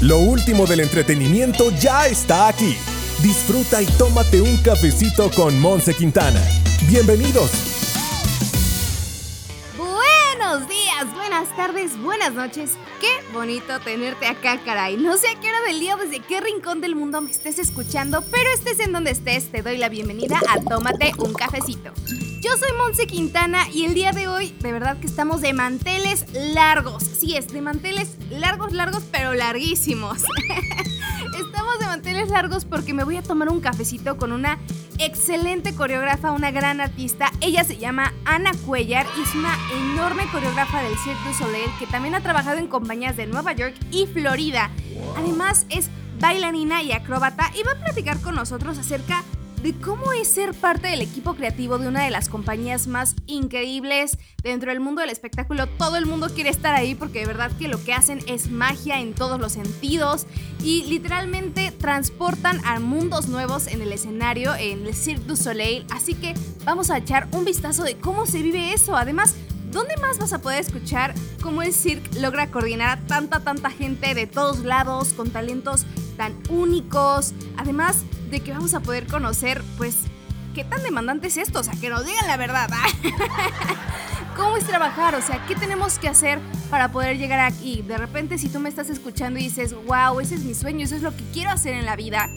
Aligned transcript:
Lo 0.00 0.18
último 0.18 0.64
del 0.64 0.80
entretenimiento 0.80 1.70
ya 1.78 2.06
está 2.06 2.48
aquí. 2.48 2.74
Disfruta 3.22 3.82
y 3.82 3.86
tómate 3.98 4.40
un 4.40 4.56
cafecito 4.56 5.30
con 5.30 5.60
Monse 5.60 5.94
Quintana. 5.94 6.40
Bienvenidos. 6.88 7.50
Buenos 9.76 10.66
días, 10.70 11.14
buenas 11.14 11.54
tardes, 11.54 12.00
buenas 12.00 12.32
noches. 12.32 12.78
Qué 12.98 13.10
bonito 13.34 13.78
tenerte 13.80 14.26
acá, 14.26 14.58
caray. 14.64 14.96
No 14.96 15.18
sé 15.18 15.28
a 15.28 15.38
qué 15.38 15.48
hora 15.48 15.60
del 15.66 15.80
día 15.80 15.96
o 15.96 15.98
desde 15.98 16.20
qué 16.20 16.40
rincón 16.40 16.80
del 16.80 16.96
mundo 16.96 17.20
me 17.20 17.30
estés 17.30 17.58
escuchando, 17.58 18.24
pero 18.30 18.48
estés 18.54 18.80
en 18.80 18.92
donde 18.92 19.10
estés, 19.10 19.52
te 19.52 19.60
doy 19.60 19.76
la 19.76 19.90
bienvenida 19.90 20.40
a 20.48 20.60
Tómate 20.62 21.12
un 21.18 21.34
cafecito. 21.34 21.92
Yo 22.40 22.56
soy 22.56 22.70
Monse 22.78 23.06
Quintana 23.06 23.68
y 23.68 23.84
el 23.84 23.92
día 23.92 24.12
de 24.12 24.26
hoy, 24.26 24.54
de 24.60 24.72
verdad 24.72 24.96
que 24.98 25.06
estamos 25.06 25.42
de 25.42 25.52
manteles 25.52 26.24
largos. 26.54 27.02
Sí, 27.02 27.36
es 27.36 27.48
de 27.48 27.60
manteles 27.60 28.16
largos, 28.30 28.72
largos, 28.72 29.02
pero 29.12 29.34
larguísimos. 29.34 30.22
estamos 31.38 31.78
de 31.78 31.84
manteles 31.84 32.30
largos 32.30 32.64
porque 32.64 32.94
me 32.94 33.04
voy 33.04 33.18
a 33.18 33.22
tomar 33.22 33.50
un 33.50 33.60
cafecito 33.60 34.16
con 34.16 34.32
una 34.32 34.58
excelente 34.98 35.74
coreógrafa, 35.74 36.32
una 36.32 36.50
gran 36.50 36.80
artista. 36.80 37.30
Ella 37.42 37.62
se 37.62 37.76
llama 37.76 38.14
Ana 38.24 38.52
Cuellar 38.64 39.06
y 39.18 39.20
es 39.20 39.34
una 39.34 39.54
enorme 39.92 40.24
coreógrafa 40.32 40.82
del 40.82 40.96
Cirque 40.96 41.20
du 41.28 41.34
Soleil 41.34 41.70
que 41.78 41.86
también 41.88 42.14
ha 42.14 42.22
trabajado 42.22 42.56
en 42.56 42.68
compañías 42.68 43.18
de 43.18 43.26
Nueva 43.26 43.52
York 43.52 43.74
y 43.90 44.06
Florida. 44.06 44.70
Además 45.18 45.66
es 45.68 45.90
bailarina 46.18 46.82
y 46.82 46.92
acróbata 46.92 47.50
y 47.54 47.64
va 47.64 47.72
a 47.72 47.84
platicar 47.84 48.18
con 48.22 48.34
nosotros 48.34 48.78
acerca 48.78 49.24
de 49.24 49.39
cómo 49.82 50.12
es 50.12 50.28
ser 50.28 50.54
parte 50.54 50.88
del 50.88 51.02
equipo 51.02 51.34
creativo 51.34 51.78
de 51.78 51.88
una 51.88 52.04
de 52.04 52.10
las 52.10 52.28
compañías 52.28 52.86
más 52.86 53.14
increíbles 53.26 54.16
dentro 54.42 54.70
del 54.70 54.80
mundo 54.80 55.02
del 55.02 55.10
espectáculo. 55.10 55.66
Todo 55.66 55.96
el 55.96 56.06
mundo 56.06 56.30
quiere 56.34 56.50
estar 56.50 56.74
ahí 56.74 56.94
porque 56.94 57.20
de 57.20 57.26
verdad 57.26 57.52
que 57.58 57.68
lo 57.68 57.82
que 57.84 57.92
hacen 57.92 58.20
es 58.26 58.50
magia 58.50 59.00
en 59.00 59.12
todos 59.14 59.38
los 59.38 59.52
sentidos 59.52 60.26
y 60.62 60.84
literalmente 60.84 61.72
transportan 61.72 62.60
a 62.64 62.80
mundos 62.80 63.28
nuevos 63.28 63.66
en 63.66 63.82
el 63.82 63.92
escenario, 63.92 64.54
en 64.54 64.86
el 64.86 64.94
Cirque 64.94 65.24
du 65.26 65.36
Soleil. 65.36 65.84
Así 65.90 66.14
que 66.14 66.34
vamos 66.64 66.90
a 66.90 66.98
echar 66.98 67.28
un 67.32 67.44
vistazo 67.44 67.84
de 67.84 67.96
cómo 67.96 68.26
se 68.26 68.42
vive 68.42 68.72
eso. 68.72 68.96
Además, 68.96 69.34
¿Dónde 69.70 69.96
más 69.98 70.18
vas 70.18 70.32
a 70.32 70.40
poder 70.40 70.60
escuchar 70.60 71.14
cómo 71.40 71.62
el 71.62 71.72
cirque 71.72 72.18
logra 72.18 72.50
coordinar 72.50 72.88
a 72.88 73.00
tanta, 73.06 73.38
tanta 73.38 73.70
gente 73.70 74.14
de 74.14 74.26
todos 74.26 74.64
lados, 74.64 75.12
con 75.12 75.30
talentos 75.30 75.86
tan 76.16 76.34
únicos? 76.48 77.34
Además, 77.56 77.98
de 78.30 78.40
que 78.40 78.52
vamos 78.52 78.74
a 78.74 78.80
poder 78.80 79.06
conocer, 79.06 79.62
pues, 79.76 79.96
qué 80.54 80.64
tan 80.64 80.82
demandante 80.82 81.28
es 81.28 81.36
esto, 81.36 81.60
o 81.60 81.62
sea, 81.62 81.74
que 81.80 81.90
nos 81.90 82.04
digan 82.04 82.26
la 82.26 82.36
verdad. 82.36 82.70
¿ah? 82.72 82.88
¿Cómo 84.36 84.56
es 84.56 84.64
trabajar? 84.64 85.14
O 85.14 85.22
sea, 85.22 85.44
¿qué 85.46 85.54
tenemos 85.54 85.98
que 85.98 86.08
hacer 86.08 86.38
para 86.70 86.90
poder 86.92 87.18
llegar 87.18 87.40
aquí? 87.40 87.82
De 87.82 87.98
repente, 87.98 88.38
si 88.38 88.48
tú 88.48 88.60
me 88.60 88.68
estás 88.68 88.88
escuchando 88.88 89.38
y 89.38 89.44
dices, 89.44 89.74
wow, 89.86 90.20
ese 90.20 90.36
es 90.36 90.44
mi 90.44 90.54
sueño, 90.54 90.84
eso 90.84 90.96
es 90.96 91.02
lo 91.02 91.14
que 91.14 91.24
quiero 91.32 91.50
hacer 91.50 91.74
en 91.74 91.84
la 91.84 91.96
vida, 91.96 92.30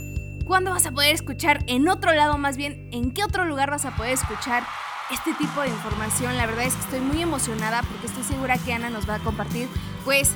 ¿cuándo 0.45 0.71
vas 0.71 0.85
a 0.85 0.91
poder 0.91 1.13
escuchar 1.13 1.63
en 1.67 1.87
otro 1.87 2.11
lado 2.13 2.37
más 2.37 2.57
bien? 2.57 2.89
¿En 2.91 3.11
qué 3.11 3.23
otro 3.23 3.45
lugar 3.45 3.69
vas 3.69 3.85
a 3.85 3.95
poder 3.95 4.13
escuchar 4.13 4.63
este 5.11 5.33
tipo 5.35 5.61
de 5.61 5.69
información? 5.69 6.35
La 6.35 6.45
verdad 6.45 6.65
es 6.65 6.73
que 6.73 6.81
estoy 6.81 6.99
muy 6.99 7.21
emocionada 7.21 7.83
porque 7.83 8.07
estoy 8.07 8.23
segura 8.23 8.57
que 8.57 8.73
Ana 8.73 8.89
nos 8.89 9.07
va 9.07 9.15
a 9.15 9.19
compartir, 9.19 9.67
pues, 10.03 10.31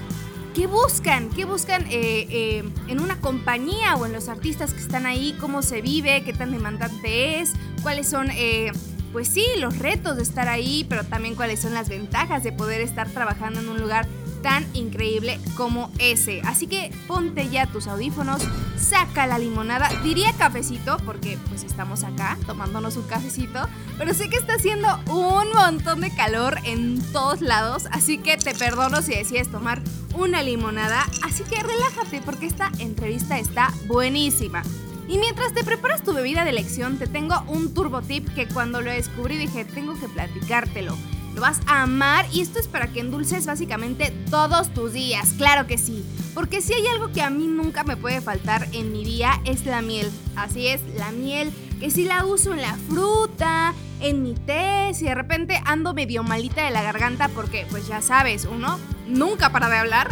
¿Qué 0.57 0.65
buscan? 0.65 1.29
¿Qué 1.29 1.45
buscan 1.45 1.83
eh, 1.83 2.25
eh, 2.31 2.63
en 2.87 2.99
una 2.99 3.21
compañía 3.21 3.95
o 3.95 4.07
en 4.07 4.11
los 4.11 4.27
artistas 4.27 4.73
que 4.73 4.79
están 4.79 5.05
ahí? 5.05 5.37
¿Cómo 5.39 5.61
se 5.61 5.81
vive? 5.83 6.23
¿Qué 6.23 6.33
tan 6.33 6.51
demandante 6.51 7.39
es? 7.39 7.53
¿Cuáles 7.83 8.09
son, 8.09 8.31
eh, 8.31 8.71
pues 9.13 9.27
sí, 9.27 9.45
los 9.59 9.77
retos 9.77 10.17
de 10.17 10.23
estar 10.23 10.47
ahí, 10.47 10.83
pero 10.89 11.03
también 11.03 11.35
cuáles 11.35 11.59
son 11.59 11.75
las 11.75 11.89
ventajas 11.89 12.41
de 12.41 12.53
poder 12.53 12.81
estar 12.81 13.07
trabajando 13.07 13.59
en 13.59 13.69
un 13.69 13.79
lugar 13.79 14.07
tan 14.47 14.65
increíble 14.73 15.41
como 15.57 15.91
ese. 15.99 16.39
Así 16.45 16.67
que 16.67 16.89
ponte 17.05 17.49
ya 17.49 17.65
tus 17.65 17.85
audífonos, 17.85 18.41
saca 18.79 19.27
la 19.27 19.37
limonada, 19.37 19.89
diría 20.03 20.31
cafecito, 20.37 20.95
porque 21.03 21.37
pues 21.49 21.65
estamos 21.65 22.05
acá 22.05 22.37
tomándonos 22.45 22.95
un 22.95 23.03
cafecito, 23.07 23.67
pero 23.97 24.13
sé 24.13 24.29
que 24.29 24.37
está 24.37 24.53
haciendo 24.53 24.87
un 25.07 25.51
montón 25.53 25.99
de 25.99 26.15
calor 26.15 26.59
en 26.63 27.01
todos 27.11 27.41
lados, 27.41 27.87
así 27.91 28.19
que 28.19 28.37
te 28.37 28.55
perdono 28.55 29.01
si 29.01 29.15
decides 29.15 29.51
tomar 29.51 29.81
una 30.13 30.41
limonada, 30.43 31.05
así 31.23 31.43
que 31.43 31.61
relájate 31.61 32.21
porque 32.21 32.45
esta 32.45 32.71
entrevista 32.79 33.39
está 33.39 33.73
buenísima. 33.87 34.63
Y 35.09 35.17
mientras 35.17 35.53
te 35.53 35.65
preparas 35.65 36.03
tu 36.03 36.13
bebida 36.13 36.45
de 36.45 36.51
elección, 36.51 36.97
te 36.97 37.07
tengo 37.07 37.43
un 37.47 37.73
turbo 37.73 38.01
tip 38.01 38.25
que 38.33 38.47
cuando 38.47 38.79
lo 38.79 38.91
descubrí 38.91 39.35
dije, 39.35 39.65
tengo 39.65 39.99
que 39.99 40.07
platicártelo. 40.07 40.95
Lo 41.37 41.43
vas 41.43 41.59
a 41.67 41.83
amar 41.83 42.25
y 42.33 42.41
esto 42.41 42.57
es 42.57 42.67
para 42.67 42.87
que 42.87 42.99
endulces 42.99 43.45
básicamente 43.45 44.09
todos 44.31 44.73
tus 44.73 44.93
días, 44.93 45.35
claro 45.37 45.67
que 45.67 45.77
sí. 45.77 46.03
Porque 46.33 46.63
si 46.63 46.73
hay 46.73 46.87
algo 46.87 47.11
que 47.11 47.21
a 47.21 47.29
mí 47.29 47.45
nunca 47.45 47.83
me 47.83 47.95
puede 47.95 48.21
faltar 48.21 48.67
en 48.71 48.91
mi 48.91 49.05
día 49.05 49.39
es 49.45 49.67
la 49.67 49.83
miel. 49.83 50.09
Así 50.35 50.65
es, 50.65 50.81
la 50.95 51.11
miel, 51.11 51.53
que 51.79 51.91
si 51.91 52.05
la 52.05 52.25
uso 52.25 52.53
en 52.53 52.63
la 52.63 52.75
fruta, 52.89 53.75
en 53.99 54.23
mi 54.23 54.33
té, 54.33 54.91
si 54.95 55.05
de 55.05 55.13
repente 55.13 55.61
ando 55.63 55.93
medio 55.93 56.23
malita 56.23 56.65
de 56.65 56.71
la 56.71 56.81
garganta 56.81 57.27
porque 57.27 57.67
pues 57.69 57.87
ya 57.87 58.01
sabes, 58.01 58.45
uno 58.51 58.79
nunca 59.05 59.51
para 59.51 59.69
de 59.69 59.77
hablar. 59.77 60.09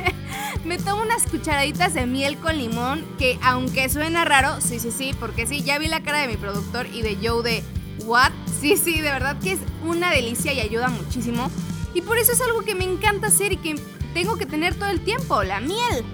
me 0.64 0.78
tomo 0.78 1.02
unas 1.02 1.24
cucharaditas 1.24 1.92
de 1.92 2.06
miel 2.06 2.36
con 2.36 2.56
limón 2.56 3.04
que 3.18 3.36
aunque 3.42 3.88
suena 3.88 4.24
raro, 4.24 4.60
sí, 4.60 4.78
sí, 4.78 4.92
sí, 4.92 5.12
porque 5.18 5.44
sí, 5.44 5.64
ya 5.64 5.80
vi 5.80 5.88
la 5.88 6.04
cara 6.04 6.20
de 6.20 6.28
mi 6.28 6.36
productor 6.36 6.86
y 6.86 7.02
de 7.02 7.18
Joe 7.20 7.42
de 7.42 7.64
¿What? 8.04 8.32
Sí, 8.62 8.76
sí, 8.76 9.00
de 9.00 9.10
verdad 9.10 9.36
que 9.40 9.54
es 9.54 9.58
una 9.84 10.12
delicia 10.12 10.52
y 10.52 10.60
ayuda 10.60 10.86
muchísimo. 10.86 11.50
Y 11.94 12.02
por 12.02 12.16
eso 12.16 12.30
es 12.30 12.40
algo 12.40 12.62
que 12.62 12.76
me 12.76 12.84
encanta 12.84 13.26
hacer 13.26 13.50
y 13.50 13.56
que 13.56 13.74
tengo 14.14 14.36
que 14.36 14.46
tener 14.46 14.76
todo 14.76 14.88
el 14.88 15.00
tiempo, 15.00 15.42
la 15.42 15.58
miel. 15.58 16.04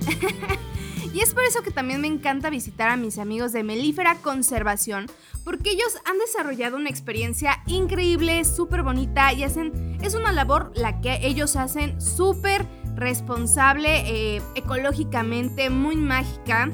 y 1.13 1.21
es 1.21 1.35
por 1.35 1.45
eso 1.45 1.61
que 1.61 1.71
también 1.71 2.01
me 2.01 2.07
encanta 2.07 2.49
visitar 2.49 2.89
a 2.89 2.97
mis 2.97 3.19
amigos 3.19 3.53
de 3.53 3.65
Melífera 3.65 4.15
Conservación, 4.23 5.09
porque 5.45 5.73
ellos 5.73 5.99
han 6.07 6.17
desarrollado 6.17 6.79
una 6.79 6.89
experiencia 6.89 7.63
increíble, 7.67 8.43
súper 8.47 8.83
bonita 8.83 9.31
y 9.35 9.45
hacen, 9.45 9.99
es 10.03 10.15
una 10.15 10.33
labor 10.33 10.73
la 10.75 11.03
que 11.03 11.19
ellos 11.21 11.55
hacen 11.55 12.01
súper 12.01 12.67
responsable, 12.95 14.37
eh, 14.37 14.43
ecológicamente, 14.55 15.69
muy 15.69 15.97
mágica 15.97 16.71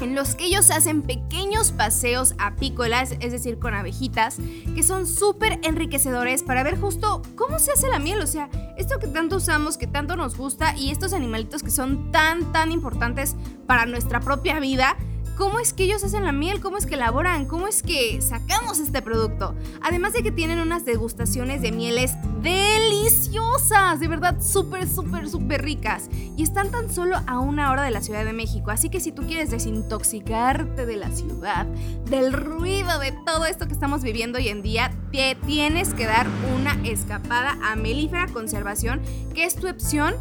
en 0.00 0.14
los 0.14 0.34
que 0.34 0.46
ellos 0.46 0.70
hacen 0.70 1.02
pequeños 1.02 1.72
paseos 1.72 2.34
apícolas, 2.38 3.14
es 3.20 3.32
decir, 3.32 3.58
con 3.58 3.74
abejitas, 3.74 4.36
que 4.74 4.82
son 4.82 5.06
súper 5.06 5.58
enriquecedores 5.62 6.42
para 6.42 6.62
ver 6.62 6.78
justo 6.80 7.22
cómo 7.34 7.58
se 7.58 7.72
hace 7.72 7.88
la 7.88 7.98
miel, 7.98 8.20
o 8.20 8.26
sea, 8.26 8.48
esto 8.76 8.98
que 8.98 9.08
tanto 9.08 9.36
usamos, 9.36 9.76
que 9.76 9.86
tanto 9.86 10.16
nos 10.16 10.36
gusta 10.36 10.76
y 10.76 10.90
estos 10.90 11.12
animalitos 11.12 11.62
que 11.62 11.70
son 11.70 12.12
tan, 12.12 12.52
tan 12.52 12.72
importantes 12.72 13.36
para 13.66 13.86
nuestra 13.86 14.20
propia 14.20 14.60
vida, 14.60 14.96
cómo 15.38 15.60
es 15.60 15.72
que 15.72 15.84
ellos 15.84 16.02
hacen 16.02 16.24
la 16.24 16.32
miel, 16.32 16.60
cómo 16.60 16.76
es 16.76 16.84
que 16.84 16.96
elaboran, 16.96 17.46
cómo 17.46 17.68
es 17.68 17.84
que 17.84 18.20
sacamos 18.20 18.80
este 18.80 19.00
producto. 19.00 19.54
Además 19.80 20.12
de 20.12 20.24
que 20.24 20.32
tienen 20.32 20.58
unas 20.58 20.84
degustaciones 20.84 21.62
de 21.62 21.70
mieles 21.70 22.16
deliciosas, 22.42 24.00
de 24.00 24.08
verdad 24.08 24.42
súper, 24.42 24.88
súper, 24.88 25.30
súper 25.30 25.62
ricas. 25.62 26.10
Y 26.36 26.42
están 26.42 26.72
tan 26.72 26.92
solo 26.92 27.16
a 27.28 27.38
una 27.38 27.70
hora 27.70 27.84
de 27.84 27.92
la 27.92 28.02
Ciudad 28.02 28.24
de 28.24 28.32
México. 28.32 28.72
Así 28.72 28.90
que 28.90 28.98
si 28.98 29.12
tú 29.12 29.26
quieres 29.26 29.50
desintoxicarte 29.50 30.84
de 30.86 30.96
la 30.96 31.12
ciudad, 31.12 31.66
del 32.10 32.32
ruido, 32.32 32.98
de 32.98 33.12
todo 33.24 33.46
esto 33.46 33.68
que 33.68 33.72
estamos 33.72 34.02
viviendo 34.02 34.38
hoy 34.38 34.48
en 34.48 34.60
día, 34.60 34.90
te 35.12 35.36
tienes 35.46 35.94
que 35.94 36.06
dar 36.06 36.26
una 36.56 36.72
escapada 36.84 37.56
a 37.62 37.76
Melífera 37.76 38.26
Conservación, 38.26 39.00
que 39.34 39.44
es 39.44 39.54
tu 39.54 39.68
opción 39.68 40.16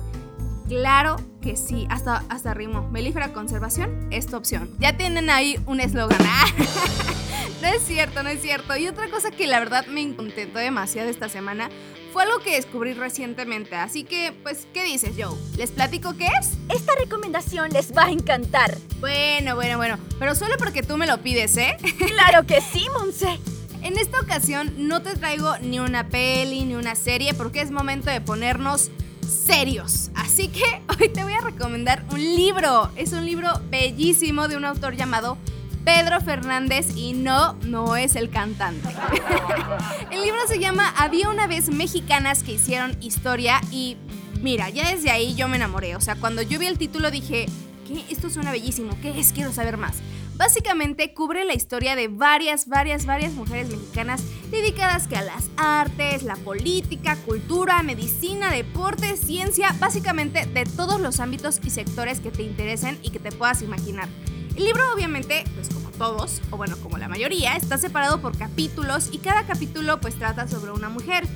Claro 0.68 1.16
que 1.48 1.56
sí, 1.56 1.88
hasta, 1.90 2.26
hasta 2.28 2.54
rimo. 2.54 2.90
Melífera 2.92 3.32
conservación 3.32 4.10
es 4.12 4.28
tu 4.28 4.36
opción. 4.36 4.70
Ya 4.80 4.98
tienen 4.98 5.30
ahí 5.30 5.58
un 5.66 5.80
eslogan. 5.80 6.20
no 7.62 7.68
es 7.70 7.82
cierto, 7.84 8.22
no 8.22 8.28
es 8.28 8.42
cierto. 8.42 8.76
Y 8.76 8.86
otra 8.90 9.10
cosa 9.10 9.32
que 9.32 9.48
la 9.48 9.60
verdad 9.60 9.86
me 9.88 10.14
contentó 10.14 10.60
demasiado 10.60 11.10
esta 11.10 11.30
semana 11.30 11.70
fue 12.12 12.24
algo 12.24 12.40
que 12.40 12.56
descubrí 12.56 12.92
recientemente. 12.92 13.78
Así 13.78 14.04
que, 14.04 14.34
pues, 14.44 14.68
¿qué 14.74 14.84
dices, 14.84 15.12
Joe? 15.18 15.38
¿Les 15.56 15.72
platico 15.72 16.18
qué 16.18 16.28
es? 16.38 16.58
Esta 16.68 16.92
recomendación 17.00 17.70
les 17.72 17.96
va 17.96 18.08
a 18.08 18.12
encantar. 18.12 18.78
Bueno, 19.00 19.56
bueno, 19.56 19.78
bueno. 19.78 19.98
Pero 20.20 20.36
solo 20.36 20.56
porque 20.58 20.84
tú 20.84 20.98
me 20.98 21.08
lo 21.08 21.20
pides, 21.20 21.56
¿eh? 21.56 21.78
claro 22.14 22.46
que 22.46 22.60
sí, 22.60 22.88
Monse. 22.92 23.40
En 23.84 23.98
esta 23.98 24.20
ocasión 24.20 24.74
no 24.90 25.02
te 25.02 25.16
traigo 25.16 25.58
ni 25.60 25.80
una 25.80 26.10
peli 26.10 26.66
ni 26.66 26.76
una 26.76 26.96
serie 26.96 27.34
porque 27.34 27.62
es 27.62 27.72
momento 27.72 28.12
de 28.12 28.20
ponernos 28.20 28.92
serios. 29.28 30.10
Así 30.16 30.48
que 30.48 30.64
hoy 31.00 31.10
te 31.10 31.24
voy 31.24 31.34
a 31.34 31.42
recomendar 31.42 32.04
un 32.12 32.20
libro. 32.20 32.92
Es 32.96 33.14
un 33.14 33.26
libro 33.26 33.50
bellísimo 33.70 34.48
de 34.48 34.58
un 34.58 34.66
autor 34.66 34.96
llamado 34.96 35.38
Pedro 35.84 36.20
Fernández 36.22 36.96
y 36.96 37.14
no, 37.14 37.54
no 37.64 37.96
es 37.96 38.16
el 38.16 38.30
cantante. 38.30 38.90
el 40.12 40.22
libro 40.22 40.40
se 40.48 40.60
llama 40.60 40.94
Había 40.98 41.30
una 41.30 41.48
vez 41.48 41.70
mexicanas 41.70 42.44
que 42.44 42.54
hicieron 42.54 42.98
historia 43.02 43.62
y 43.72 43.98
mira, 44.42 44.70
ya 44.70 44.92
desde 44.92 45.12
ahí 45.12 45.36
yo 45.36 45.48
me 45.48 45.56
enamoré. 45.56 45.96
O 45.96 46.02
sea, 46.02 46.16
cuando 46.16 46.42
yo 46.42 46.60
vi 46.60 46.66
el 46.66 46.78
título 46.78 47.10
dije, 47.12 47.46
¿qué? 47.88 48.04
Esto 48.10 48.30
suena 48.30 48.52
bellísimo. 48.52 48.98
¿Qué 49.02 49.18
es? 49.20 49.32
Quiero 49.32 49.54
saber 49.54 49.78
más. 49.78 49.98
Básicamente 50.38 51.14
cubre 51.16 51.46
la 51.46 51.56
historia 51.56 51.96
de 51.96 52.08
varias, 52.08 52.68
varias, 52.68 53.08
varias 53.08 53.34
mujeres 53.34 53.70
mexicanas 53.70 54.22
dedicadas 54.52 55.08
que 55.08 55.16
a 55.16 55.24
las 55.24 55.50
artes, 55.58 56.22
la 56.22 56.36
política, 56.36 57.18
cultura, 57.26 57.82
medicina, 57.82 58.52
deporte, 58.52 59.18
ciencia, 59.18 59.76
básicamente 59.80 60.46
de 60.46 60.66
todos 60.66 61.02
los 61.02 61.20
ámbitos 61.20 61.60
y 61.64 61.72
sectores 61.72 62.20
que 62.20 62.30
te 62.30 62.44
interesen 62.44 63.00
y 63.02 63.10
que 63.10 63.20
te 63.20 63.32
puedas 63.32 63.64
imaginar. 63.64 64.08
El 64.56 64.66
libro 64.66 64.84
obviamente, 64.94 65.44
pues 65.56 65.70
como 65.70 65.90
todos, 65.90 66.42
o 66.52 66.58
bueno, 66.58 66.78
como 66.78 67.00
la 67.00 67.08
mayoría, 67.08 67.56
está 67.56 67.80
separado 67.80 68.22
por 68.22 68.38
capítulos 68.38 69.10
y 69.12 69.18
cada 69.18 69.44
capítulo 69.48 70.00
pues 70.00 70.16
trata 70.16 70.48
sobre 70.48 70.72
una 70.72 70.90
mujer. 70.90 71.28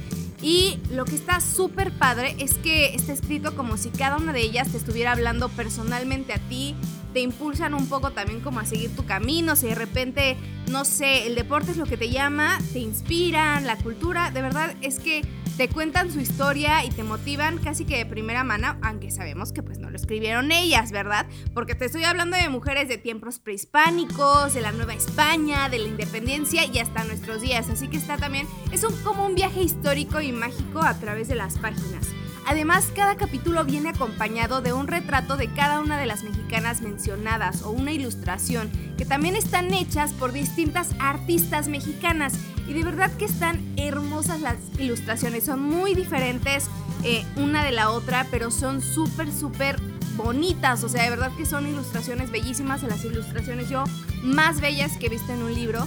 Y 0.43 0.79
lo 0.91 1.05
que 1.05 1.15
está 1.15 1.39
súper 1.39 1.91
padre 1.91 2.35
es 2.39 2.55
que 2.55 2.95
está 2.95 3.13
escrito 3.13 3.55
como 3.55 3.77
si 3.77 3.89
cada 3.89 4.17
una 4.17 4.33
de 4.33 4.41
ellas 4.41 4.71
te 4.71 4.77
estuviera 4.77 5.11
hablando 5.11 5.49
personalmente 5.49 6.33
a 6.33 6.39
ti, 6.39 6.75
te 7.13 7.19
impulsan 7.19 7.73
un 7.73 7.87
poco 7.87 8.11
también 8.11 8.41
como 8.41 8.59
a 8.59 8.65
seguir 8.65 8.95
tu 8.95 9.05
camino, 9.05 9.55
si 9.55 9.67
de 9.67 9.75
repente, 9.75 10.37
no 10.69 10.85
sé, 10.85 11.27
el 11.27 11.35
deporte 11.35 11.71
es 11.71 11.77
lo 11.77 11.85
que 11.85 11.97
te 11.97 12.09
llama, 12.09 12.57
te 12.73 12.79
inspiran, 12.79 13.65
la 13.65 13.77
cultura, 13.77 14.31
de 14.31 14.41
verdad 14.41 14.75
es 14.81 14.99
que 14.99 15.21
te 15.57 15.67
cuentan 15.67 16.11
su 16.11 16.19
historia 16.19 16.83
y 16.85 16.89
te 16.89 17.03
motivan 17.03 17.57
casi 17.57 17.85
que 17.85 17.97
de 17.97 18.05
primera 18.05 18.43
mano, 18.43 18.77
aunque 18.81 19.11
sabemos 19.11 19.51
que 19.51 19.61
pues 19.61 19.79
no 19.79 19.89
lo 19.89 19.95
escribieron 19.95 20.51
ellas, 20.51 20.91
¿verdad? 20.91 21.27
Porque 21.53 21.75
te 21.75 21.85
estoy 21.85 22.03
hablando 22.03 22.37
de 22.37 22.49
mujeres 22.49 22.87
de 22.87 22.97
tiempos 22.97 23.39
prehispánicos, 23.39 24.53
de 24.53 24.61
la 24.61 24.71
Nueva 24.71 24.93
España, 24.93 25.69
de 25.69 25.79
la 25.79 25.87
independencia 25.87 26.65
y 26.65 26.79
hasta 26.79 27.03
nuestros 27.03 27.41
días, 27.41 27.69
así 27.69 27.89
que 27.89 27.97
está 27.97 28.17
también, 28.17 28.47
es 28.71 28.83
un, 28.83 28.95
como 29.03 29.25
un 29.25 29.35
viaje 29.35 29.61
histórico 29.61 30.21
y 30.21 30.31
mágico 30.31 30.81
a 30.81 30.97
través 30.99 31.27
de 31.27 31.35
las 31.35 31.57
páginas. 31.59 32.07
Además, 32.47 32.91
cada 32.95 33.15
capítulo 33.15 33.63
viene 33.63 33.89
acompañado 33.89 34.61
de 34.61 34.73
un 34.73 34.87
retrato 34.87 35.37
de 35.37 35.47
cada 35.53 35.79
una 35.79 35.97
de 35.97 36.05
las 36.05 36.23
mexicanas 36.23 36.81
mencionadas 36.81 37.61
o 37.61 37.69
una 37.71 37.91
ilustración, 37.91 38.69
que 38.97 39.05
también 39.05 39.35
están 39.35 39.73
hechas 39.73 40.11
por 40.13 40.31
distintas 40.31 40.95
artistas 40.99 41.67
mexicanas. 41.67 42.33
Y 42.67 42.73
de 42.73 42.83
verdad 42.83 43.11
que 43.17 43.25
están 43.25 43.59
hermosas 43.77 44.41
las 44.41 44.57
ilustraciones, 44.79 45.45
son 45.45 45.61
muy 45.61 45.93
diferentes 45.93 46.67
eh, 47.03 47.25
una 47.35 47.63
de 47.63 47.71
la 47.71 47.89
otra, 47.89 48.27
pero 48.31 48.51
son 48.51 48.81
súper, 48.81 49.31
súper 49.31 49.79
bonitas. 50.15 50.83
O 50.83 50.89
sea, 50.89 51.03
de 51.03 51.09
verdad 51.09 51.31
que 51.37 51.45
son 51.45 51.67
ilustraciones 51.67 52.31
bellísimas, 52.31 52.81
de 52.81 52.87
las 52.87 53.03
ilustraciones 53.05 53.69
yo 53.69 53.83
más 54.23 54.61
bellas 54.61 54.97
que 54.97 55.07
he 55.07 55.09
visto 55.09 55.31
en 55.31 55.43
un 55.43 55.53
libro. 55.53 55.85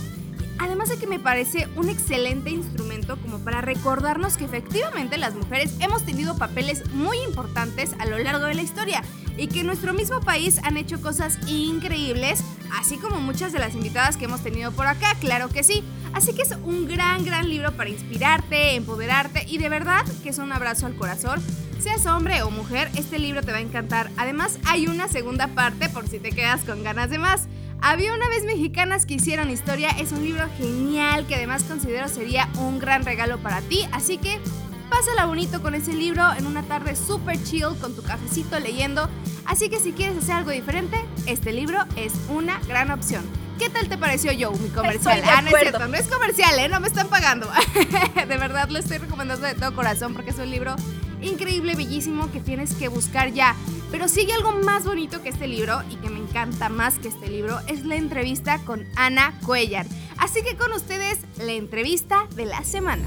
Además 0.59 0.89
de 0.89 0.99
que 0.99 1.06
me 1.06 1.19
parece 1.19 1.69
un 1.77 1.89
excelente 1.89 2.51
instrumento 2.51 3.17
como 3.17 3.39
para 3.41 3.61
recordarnos 3.61 4.37
que 4.37 4.45
efectivamente 4.45 5.19
las 5.19 5.35
mujeres 5.35 5.75
hemos 5.81 6.05
tenido 6.05 6.37
papeles 6.37 6.89
muy 6.93 7.19
importantes 7.19 7.93
a 7.99 8.06
lo 8.06 8.19
largo 8.19 8.47
de 8.47 8.55
la 8.55 8.62
historia 8.62 9.03
y 9.37 9.49
que 9.49 9.61
en 9.61 9.67
nuestro 9.67 9.93
mismo 9.93 10.21
país 10.21 10.61
han 10.62 10.77
hecho 10.77 11.01
cosas 11.01 11.39
increíbles, 11.49 12.43
así 12.81 12.97
como 12.99 13.21
muchas 13.21 13.53
de 13.53 13.59
las 13.59 13.75
invitadas 13.75 14.17
que 14.17 14.27
hemos 14.27 14.43
tenido 14.43 14.71
por 14.73 14.87
acá, 14.87 15.15
claro 15.21 15.49
que 15.49 15.65
sí. 15.65 15.83
Así 16.12 16.33
que 16.33 16.43
es 16.43 16.55
un 16.62 16.87
gran, 16.87 17.25
gran 17.25 17.49
libro 17.49 17.73
para 17.73 17.91
inspirarte, 17.91 18.77
empoderarte 18.77 19.45
y 19.49 19.59
de 19.59 19.69
verdad 19.69 20.05
que 20.23 20.29
es 20.29 20.39
un 20.39 20.53
abrazo 20.53 20.87
al 20.87 20.95
corazón. 20.95 21.43
Seas 21.81 22.06
hombre 22.06 22.43
o 22.43 22.51
mujer, 22.51 22.89
este 22.95 23.19
libro 23.19 23.43
te 23.43 23.51
va 23.51 23.59
a 23.59 23.61
encantar. 23.62 24.11
Además, 24.17 24.59
hay 24.65 24.87
una 24.87 25.09
segunda 25.09 25.49
parte 25.49 25.89
por 25.89 26.09
si 26.09 26.21
te 26.21 26.31
quedas 26.31 26.62
con 26.62 26.85
ganas 26.85 27.11
de 27.11 27.19
más. 27.19 27.49
Había 27.87 28.15
una 28.15 28.27
vez 28.31 28.45
mexicanas 28.47 29.05
que 29.05 29.13
hicieron 29.13 29.51
historia, 29.51 29.91
es 29.91 30.11
un 30.11 30.23
libro 30.23 30.49
genial 30.57 31.27
que 31.27 31.35
además 31.35 31.65
considero 31.65 32.09
sería 32.09 32.49
un 32.57 32.79
gran 32.79 33.05
regalo 33.05 33.37
para 33.37 33.61
ti, 33.61 33.87
así 33.93 34.17
que 34.17 34.41
pásala 34.89 35.27
bonito 35.27 35.61
con 35.61 35.75
ese 35.75 35.93
libro 35.93 36.23
en 36.33 36.47
una 36.47 36.63
tarde 36.63 36.97
super 36.97 37.37
chill 37.45 37.77
con 37.83 37.95
tu 37.95 38.03
cafecito 38.03 38.59
leyendo, 38.59 39.11
así 39.45 39.69
que 39.69 39.81
si 39.81 39.93
quieres 39.93 40.17
hacer 40.17 40.37
algo 40.37 40.51
diferente, 40.51 40.97
este 41.27 41.53
libro 41.53 41.77
es 41.97 42.15
una 42.31 42.59
gran 42.61 42.91
opción. 42.91 43.23
¿Qué 43.59 43.69
tal 43.69 43.87
te 43.87 43.99
pareció 43.99 44.33
yo 44.33 44.51
mi 44.53 44.71
comercial? 44.71 45.23
Ah, 45.27 45.43
no 45.43 45.49
es 45.49 45.55
cierto, 45.61 45.87
no 45.87 45.95
es 45.95 46.09
comercial, 46.09 46.59
¿eh? 46.59 46.71
No 46.71 46.81
me 46.81 46.89
están 46.89 47.09
pagando. 47.09 47.51
de 48.15 48.37
verdad 48.39 48.71
lo 48.71 48.79
estoy 48.79 48.97
recomendando 48.97 49.47
de 49.47 49.55
todo 49.55 49.75
corazón 49.75 50.15
porque 50.15 50.31
es 50.31 50.39
un 50.39 50.51
libro 50.51 50.75
increíble, 51.21 51.75
bellísimo 51.75 52.33
que 52.33 52.41
tienes 52.41 52.75
que 52.75 52.89
buscar 52.89 53.31
ya. 53.33 53.55
Pero 53.91 54.09
sigue 54.09 54.33
algo 54.33 54.53
más 54.53 54.85
bonito 54.85 55.23
que 55.23 55.29
este 55.29 55.47
libro 55.47 55.83
y 55.91 55.97
que 55.97 56.09
me 56.09 56.19
encanta 56.35 56.69
más 56.69 56.99
que 56.99 57.07
este 57.07 57.29
libro 57.29 57.61
es 57.69 57.85
la 57.85 57.95
entrevista 57.95 58.59
con 58.67 58.85
Ana 58.97 59.39
Cuellar. 59.47 59.87
Así 60.19 60.43
que 60.43 60.57
con 60.57 60.73
ustedes, 60.73 61.19
la 61.39 61.53
entrevista 61.53 62.27
de 62.35 62.45
la 62.45 62.65
semana. 62.65 63.05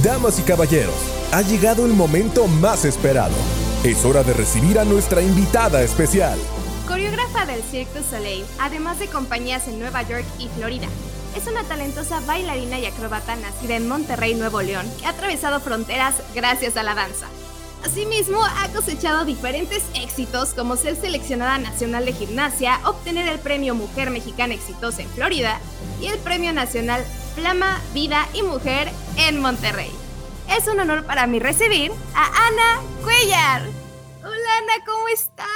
Damas 0.00 0.38
y 0.38 0.42
caballeros, 0.42 0.94
ha 1.32 1.42
llegado 1.42 1.86
el 1.86 1.94
momento 1.94 2.46
más 2.46 2.84
esperado. 2.84 3.34
Es 3.82 4.04
hora 4.04 4.22
de 4.22 4.32
recibir 4.32 4.78
a 4.78 4.84
nuestra 4.84 5.22
invitada 5.22 5.82
especial. 5.82 6.38
Coreógrafa 6.86 7.46
del 7.46 7.62
Cirque 7.64 7.98
du 7.98 8.04
Soleil, 8.08 8.44
además 8.60 9.00
de 9.00 9.08
compañías 9.08 9.66
en 9.66 9.80
Nueva 9.80 10.02
York 10.02 10.24
y 10.38 10.46
Florida. 10.50 10.86
Es 11.36 11.48
una 11.48 11.64
talentosa 11.64 12.20
bailarina 12.28 12.78
y 12.78 12.86
acróbata 12.86 13.34
nacida 13.34 13.74
en 13.74 13.88
Monterrey, 13.88 14.34
Nuevo 14.34 14.62
León, 14.62 14.86
que 15.00 15.06
ha 15.06 15.10
atravesado 15.10 15.58
fronteras 15.58 16.14
gracias 16.32 16.76
a 16.76 16.84
la 16.84 16.94
danza. 16.94 17.26
Asimismo, 17.84 18.38
ha 18.44 18.68
cosechado 18.68 19.24
diferentes 19.24 19.82
éxitos 19.94 20.52
como 20.54 20.76
ser 20.76 20.96
seleccionada 20.96 21.58
nacional 21.58 22.04
de 22.04 22.12
gimnasia, 22.12 22.78
obtener 22.84 23.26
el 23.28 23.38
premio 23.38 23.74
Mujer 23.74 24.10
Mexicana 24.10 24.54
Exitosa 24.54 25.02
en 25.02 25.08
Florida 25.08 25.58
y 26.00 26.06
el 26.06 26.18
premio 26.18 26.52
nacional 26.52 27.02
Flama, 27.34 27.80
Vida 27.94 28.26
y 28.34 28.42
Mujer 28.42 28.88
en 29.16 29.40
Monterrey. 29.40 29.90
Es 30.56 30.68
un 30.68 30.78
honor 30.80 31.04
para 31.04 31.26
mí 31.26 31.38
recibir 31.38 31.90
a 32.14 32.26
Ana 32.48 32.82
Cuellar. 33.02 33.62
Hola 34.22 34.32
Ana, 34.58 34.84
¿cómo 34.84 35.08
estás? 35.08 35.46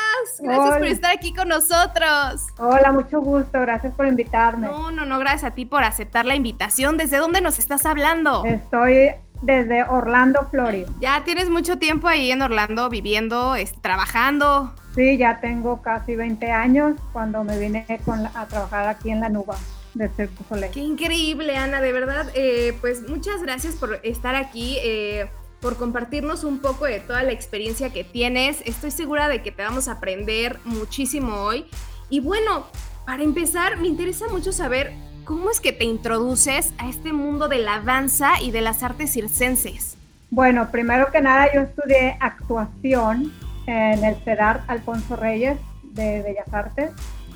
Gracias 0.41 0.79
por 0.79 0.87
estar 0.87 1.15
aquí 1.15 1.35
con 1.35 1.49
nosotros. 1.49 2.47
Hola, 2.56 2.93
mucho 2.93 3.21
gusto, 3.21 3.61
gracias 3.61 3.93
por 3.93 4.06
invitarme. 4.06 4.67
No, 4.67 4.91
no, 4.91 5.05
no, 5.05 5.19
gracias 5.19 5.44
a 5.44 5.55
ti 5.55 5.67
por 5.67 5.85
aceptar 5.85 6.25
la 6.25 6.35
invitación. 6.35 6.97
¿Desde 6.97 7.19
dónde 7.19 7.43
nos 7.43 7.59
estás 7.59 7.85
hablando? 7.85 8.43
Estoy 8.47 9.11
desde 9.42 9.82
Orlando, 9.84 10.48
Florida. 10.50 10.88
Ya 11.00 11.22
tienes 11.25 11.50
mucho 11.50 11.78
tiempo 11.78 12.08
ahí 12.08 12.31
en 12.31 12.42
Orlando 12.42 12.88
viviendo, 12.88 13.54
es- 13.54 13.75
trabajando. 13.82 14.75
Sí, 14.94 15.16
ya 15.19 15.40
tengo 15.40 15.82
casi 15.82 16.14
20 16.16 16.50
años 16.52 16.94
cuando 17.12 17.42
me 17.44 17.58
vine 17.58 17.84
con 18.04 18.22
la- 18.22 18.31
a 18.34 18.46
trabajar 18.46 18.88
aquí 18.88 19.10
en 19.10 19.20
la 19.20 19.28
Nuba 19.28 19.56
de 19.94 20.10
Soleil. 20.48 20.72
Qué 20.72 20.81
increíble, 20.81 21.56
Ana, 21.56 21.81
de 21.81 21.92
verdad. 21.92 22.26
eh, 22.34 22.76
pues 22.81 23.08
muchas 23.08 23.42
gracias 23.42 23.75
por 23.75 24.00
estar 24.02 24.34
aquí, 24.34 24.78
eh, 24.82 25.28
por 25.60 25.76
compartirnos 25.76 26.44
un 26.44 26.58
poco 26.58 26.84
de 26.84 27.00
toda 27.00 27.22
la 27.22 27.32
experiencia 27.32 27.90
que 27.92 28.04
tienes. 28.04 28.60
Estoy 28.66 28.90
segura 28.90 29.28
de 29.28 29.42
que 29.42 29.50
te 29.52 29.62
vamos 29.62 29.88
a 29.88 29.92
aprender 29.92 30.58
muchísimo 30.64 31.37
hoy. 31.37 31.66
Y 32.10 32.20
bueno, 32.20 32.66
para 33.06 33.22
empezar, 33.22 33.78
me 33.78 33.88
interesa 33.88 34.26
mucho 34.28 34.52
saber 34.52 34.92
cómo 35.25 35.50
es 35.50 35.61
que 35.61 35.73
te 35.73 35.85
introduces 35.85 36.73
a 36.79 36.88
este 36.88 37.12
mundo 37.12 37.49
de 37.49 37.59
la 37.59 37.81
danza 37.81 38.41
y 38.43 38.50
de 38.50 38.61
las 38.61 38.82
artes 38.82 39.12
circenses. 39.12 39.97
Bueno, 40.31 40.71
primero 40.71 41.11
que 41.11 41.21
nada 41.21 41.53
yo 41.53 41.62
estudié 41.62 42.17
actuación 42.21 43.32
en 43.67 44.05
el 44.05 44.17
CEDAR 44.17 44.65
Alfonso 44.67 45.17
Reyes 45.17 45.59
de 45.83 46.23
Bellas 46.23 46.52
Artes 46.52 46.90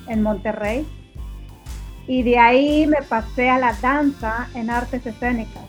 en 0.07 0.21
Monterrey. 0.21 0.87
Y 2.07 2.23
de 2.23 2.39
ahí 2.39 2.87
me 2.87 3.01
pasé 3.01 3.49
a 3.49 3.59
la 3.59 3.73
danza 3.73 4.47
en 4.53 4.69
artes 4.69 5.05
escénicas. 5.05 5.63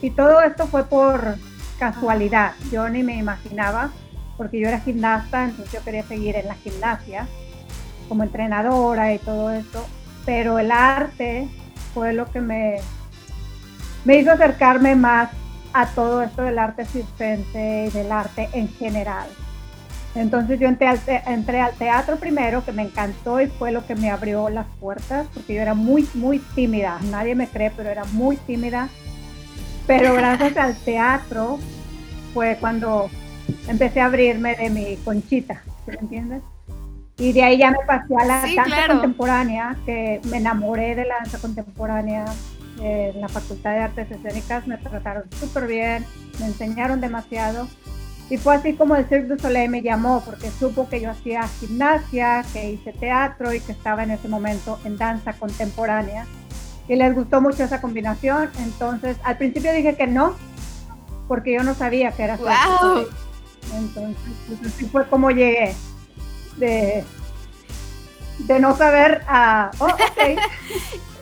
Y 0.00 0.10
todo 0.10 0.40
esto 0.42 0.66
fue 0.66 0.84
por 0.84 1.36
casualidad. 1.78 2.52
Yo 2.70 2.88
ni 2.88 3.02
me 3.02 3.16
imaginaba, 3.16 3.90
porque 4.36 4.58
yo 4.58 4.68
era 4.68 4.80
gimnasta, 4.80 5.44
entonces 5.44 5.72
yo 5.72 5.84
quería 5.84 6.02
seguir 6.02 6.36
en 6.36 6.48
la 6.48 6.54
gimnasia 6.54 7.28
como 8.08 8.24
entrenadora 8.24 9.14
y 9.14 9.18
todo 9.18 9.50
eso. 9.50 9.86
Pero 10.24 10.58
el 10.58 10.70
arte 10.70 11.48
fue 11.94 12.12
lo 12.12 12.30
que 12.30 12.40
me, 12.40 12.76
me 14.04 14.18
hizo 14.18 14.32
acercarme 14.32 14.94
más 14.94 15.30
a 15.72 15.86
todo 15.86 16.22
esto 16.22 16.42
del 16.42 16.58
arte 16.58 16.84
circense 16.84 17.86
y 17.88 17.90
del 17.90 18.12
arte 18.12 18.48
en 18.52 18.68
general. 18.68 19.26
Entonces 20.14 20.60
yo 20.60 20.68
entré 20.68 20.88
al, 20.88 21.74
teatro 21.78 22.16
primero, 22.16 22.64
que 22.64 22.72
me 22.72 22.82
encantó 22.82 23.40
y 23.40 23.46
fue 23.46 23.72
lo 23.72 23.86
que 23.86 23.94
me 23.94 24.10
abrió 24.10 24.50
las 24.50 24.66
puertas, 24.78 25.26
porque 25.32 25.54
yo 25.54 25.62
era 25.62 25.74
muy, 25.74 26.06
muy 26.14 26.38
tímida. 26.54 26.98
Nadie 27.10 27.34
me 27.34 27.48
cree, 27.48 27.72
pero 27.74 27.88
era 27.88 28.04
muy 28.04 28.36
tímida. 28.36 28.88
Pero 29.86 30.12
gracias 30.14 30.56
al 30.58 30.76
teatro 30.76 31.58
fue 32.34 32.58
cuando 32.60 33.10
empecé 33.68 34.00
a 34.00 34.06
abrirme 34.06 34.54
de 34.54 34.70
mi 34.70 34.96
conchita, 34.96 35.62
¿sí 35.84 35.92
me 35.92 35.98
entiendes? 35.98 36.42
Y 37.22 37.32
de 37.32 37.44
ahí 37.44 37.56
ya 37.56 37.70
me 37.70 37.78
pasé 37.86 38.16
a 38.16 38.24
la 38.24 38.44
Sí, 38.44 38.56
danza 38.56 38.74
claro. 38.74 38.94
contemporánea, 38.94 39.76
que 39.86 40.20
me 40.24 40.38
enamoré 40.38 40.96
de 40.96 41.04
la 41.04 41.18
danza 41.18 41.38
contemporánea 41.38 42.24
en 42.80 43.20
la 43.20 43.28
Facultad 43.28 43.70
de 43.70 43.78
Artes 43.78 44.10
Escénicas, 44.10 44.66
me 44.66 44.76
trataron 44.76 45.22
súper 45.38 45.68
bien, 45.68 46.04
me 46.40 46.46
enseñaron 46.46 47.00
demasiado. 47.00 47.68
Y 48.28 48.38
fue 48.38 48.56
así 48.56 48.72
como 48.72 48.96
el 48.96 49.04
Cirque 49.04 49.28
du 49.28 49.38
Soleil 49.38 49.70
me 49.70 49.82
llamó, 49.82 50.20
porque 50.26 50.50
supo 50.50 50.88
que 50.88 51.00
yo 51.00 51.10
hacía 51.10 51.46
gimnasia, 51.60 52.44
que 52.52 52.72
hice 52.72 52.92
teatro 52.92 53.54
y 53.54 53.60
que 53.60 53.70
estaba 53.70 54.02
en 54.02 54.10
ese 54.10 54.26
momento 54.26 54.80
en 54.84 54.96
danza 54.96 55.32
contemporánea. 55.34 56.26
Y 56.88 56.96
les 56.96 57.14
gustó 57.14 57.40
mucho 57.40 57.62
esa 57.62 57.80
combinación. 57.80 58.50
Entonces, 58.58 59.16
al 59.22 59.38
principio 59.38 59.72
dije 59.72 59.94
que 59.94 60.08
no, 60.08 60.34
porque 61.28 61.54
yo 61.54 61.62
no 61.62 61.74
sabía 61.74 62.10
que 62.10 62.24
era. 62.24 62.34
Entonces, 62.34 64.16
pues, 64.48 64.74
así 64.74 64.86
fue 64.86 65.06
como 65.06 65.30
llegué 65.30 65.72
de, 66.56 67.04
de 68.38 68.60
no 68.60 68.76
saber, 68.76 69.22
a 69.26 69.70
oh, 69.78 69.86
ok. 69.86 70.38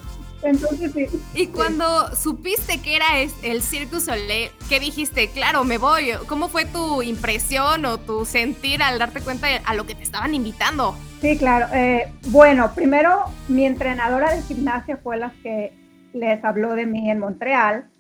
Entonces 0.43 0.93
sí. 0.93 1.07
Y 1.35 1.49
cuando 1.49 2.15
supiste 2.17 2.81
que 2.81 2.97
era 2.97 3.07
el 3.43 3.63
Circus 3.63 4.05
Soleil, 4.05 4.51
¿qué 4.69 4.81
dijiste? 4.81 5.29
Claro, 5.29 5.65
me 5.65 5.77
voy. 5.77 6.13
¿Cómo 6.27 6.49
fue 6.49 6.65
tu 6.65 7.03
impresión 7.03 7.85
o 7.85 7.99
tu 7.99 8.25
sentir 8.25 8.83
al 8.83 8.99
darte 8.99 9.21
cuenta 9.21 9.49
de 9.49 9.61
a 9.65 9.75
lo 9.75 9.85
que 9.85 9.95
te 9.95 10.03
estaban 10.03 10.35
invitando? 10.35 10.97
Sí, 11.21 11.37
claro. 11.37 11.67
Eh, 11.75 12.11
bueno, 12.29 12.73
primero 12.75 13.25
mi 13.49 13.67
entrenadora 13.67 14.35
de 14.35 14.43
gimnasia 14.43 14.99
fue 15.03 15.19
la 15.19 15.33
que 15.43 15.75
les 16.15 16.43
habló 16.43 16.75
de 16.75 16.87
mí 16.87 17.11
en 17.11 17.19
Montreal. 17.19 17.91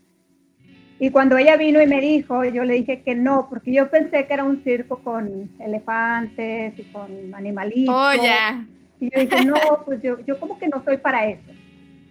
Y 1.03 1.11
cuando 1.11 1.39
ella 1.39 1.57
vino 1.57 1.81
y 1.81 1.87
me 1.87 1.99
dijo, 1.99 2.45
yo 2.45 2.63
le 2.63 2.75
dije 2.75 3.01
que 3.01 3.15
no, 3.15 3.47
porque 3.49 3.73
yo 3.73 3.89
pensé 3.89 4.27
que 4.27 4.35
era 4.35 4.45
un 4.45 4.63
circo 4.63 4.99
con 4.99 5.51
elefantes 5.59 6.79
y 6.79 6.83
con 6.93 7.35
animalitos. 7.35 7.95
Oh, 7.95 8.13
ya. 8.23 8.67
Y 9.01 9.09
yo 9.11 9.19
dije, 9.19 9.47
no, 9.47 9.55
pues 9.87 10.03
yo, 10.03 10.21
yo 10.27 10.39
como 10.39 10.59
que 10.59 10.69
no 10.69 10.85
soy 10.85 10.99
para 10.99 11.27
eso. 11.27 11.51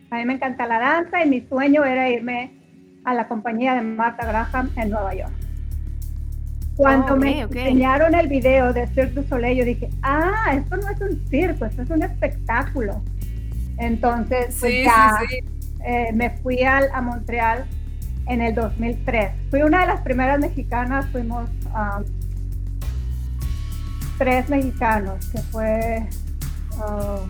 A 0.10 0.17
mí 0.17 0.25
me 0.25 0.34
encanta 0.34 0.65
la 0.65 0.79
danza 0.79 1.24
y 1.24 1.29
mi 1.29 1.41
sueño 1.41 1.86
era 1.86 2.10
irme 2.10 2.51
a 3.05 3.13
la 3.13 3.27
compañía 3.27 3.75
de 3.75 3.81
Martha 3.81 4.25
Graham 4.25 4.72
en 4.75 4.89
Nueva 4.89 5.13
York. 5.13 5.34
Cuando 6.75 7.15
me 7.15 7.41
enseñaron 7.41 8.15
el 8.15 8.27
video 8.27 8.74
de 8.74 8.88
Cirque 8.88 9.22
du 9.22 9.24
Soleil, 9.27 9.60
yo 9.60 9.65
dije, 9.65 9.89
ah, 10.01 10.53
esto 10.55 10.77
no 10.77 10.89
es 10.89 11.00
un 11.00 11.27
circo, 11.27 11.65
esto 11.65 11.84
es 11.84 11.89
un 11.91 12.01
espectáculo. 12.01 13.03
Entonces, 13.77 14.58
pues 14.60 14.86
ya 14.86 15.19
eh, 15.86 16.12
me 16.12 16.31
fui 16.31 16.63
a 16.63 17.01
Montreal 17.03 17.67
en 18.29 18.41
el 18.41 18.55
2003. 18.55 19.31
Fui 19.50 19.62
una 19.63 19.81
de 19.81 19.88
las 19.88 20.01
primeras 20.01 20.39
mexicanas, 20.39 21.05
fuimos 21.12 21.50
um, 21.65 22.03
tres 24.17 24.50
mexicanos, 24.50 25.25
que 25.31 25.39
fue... 25.39 26.07
Uh, 26.77 27.27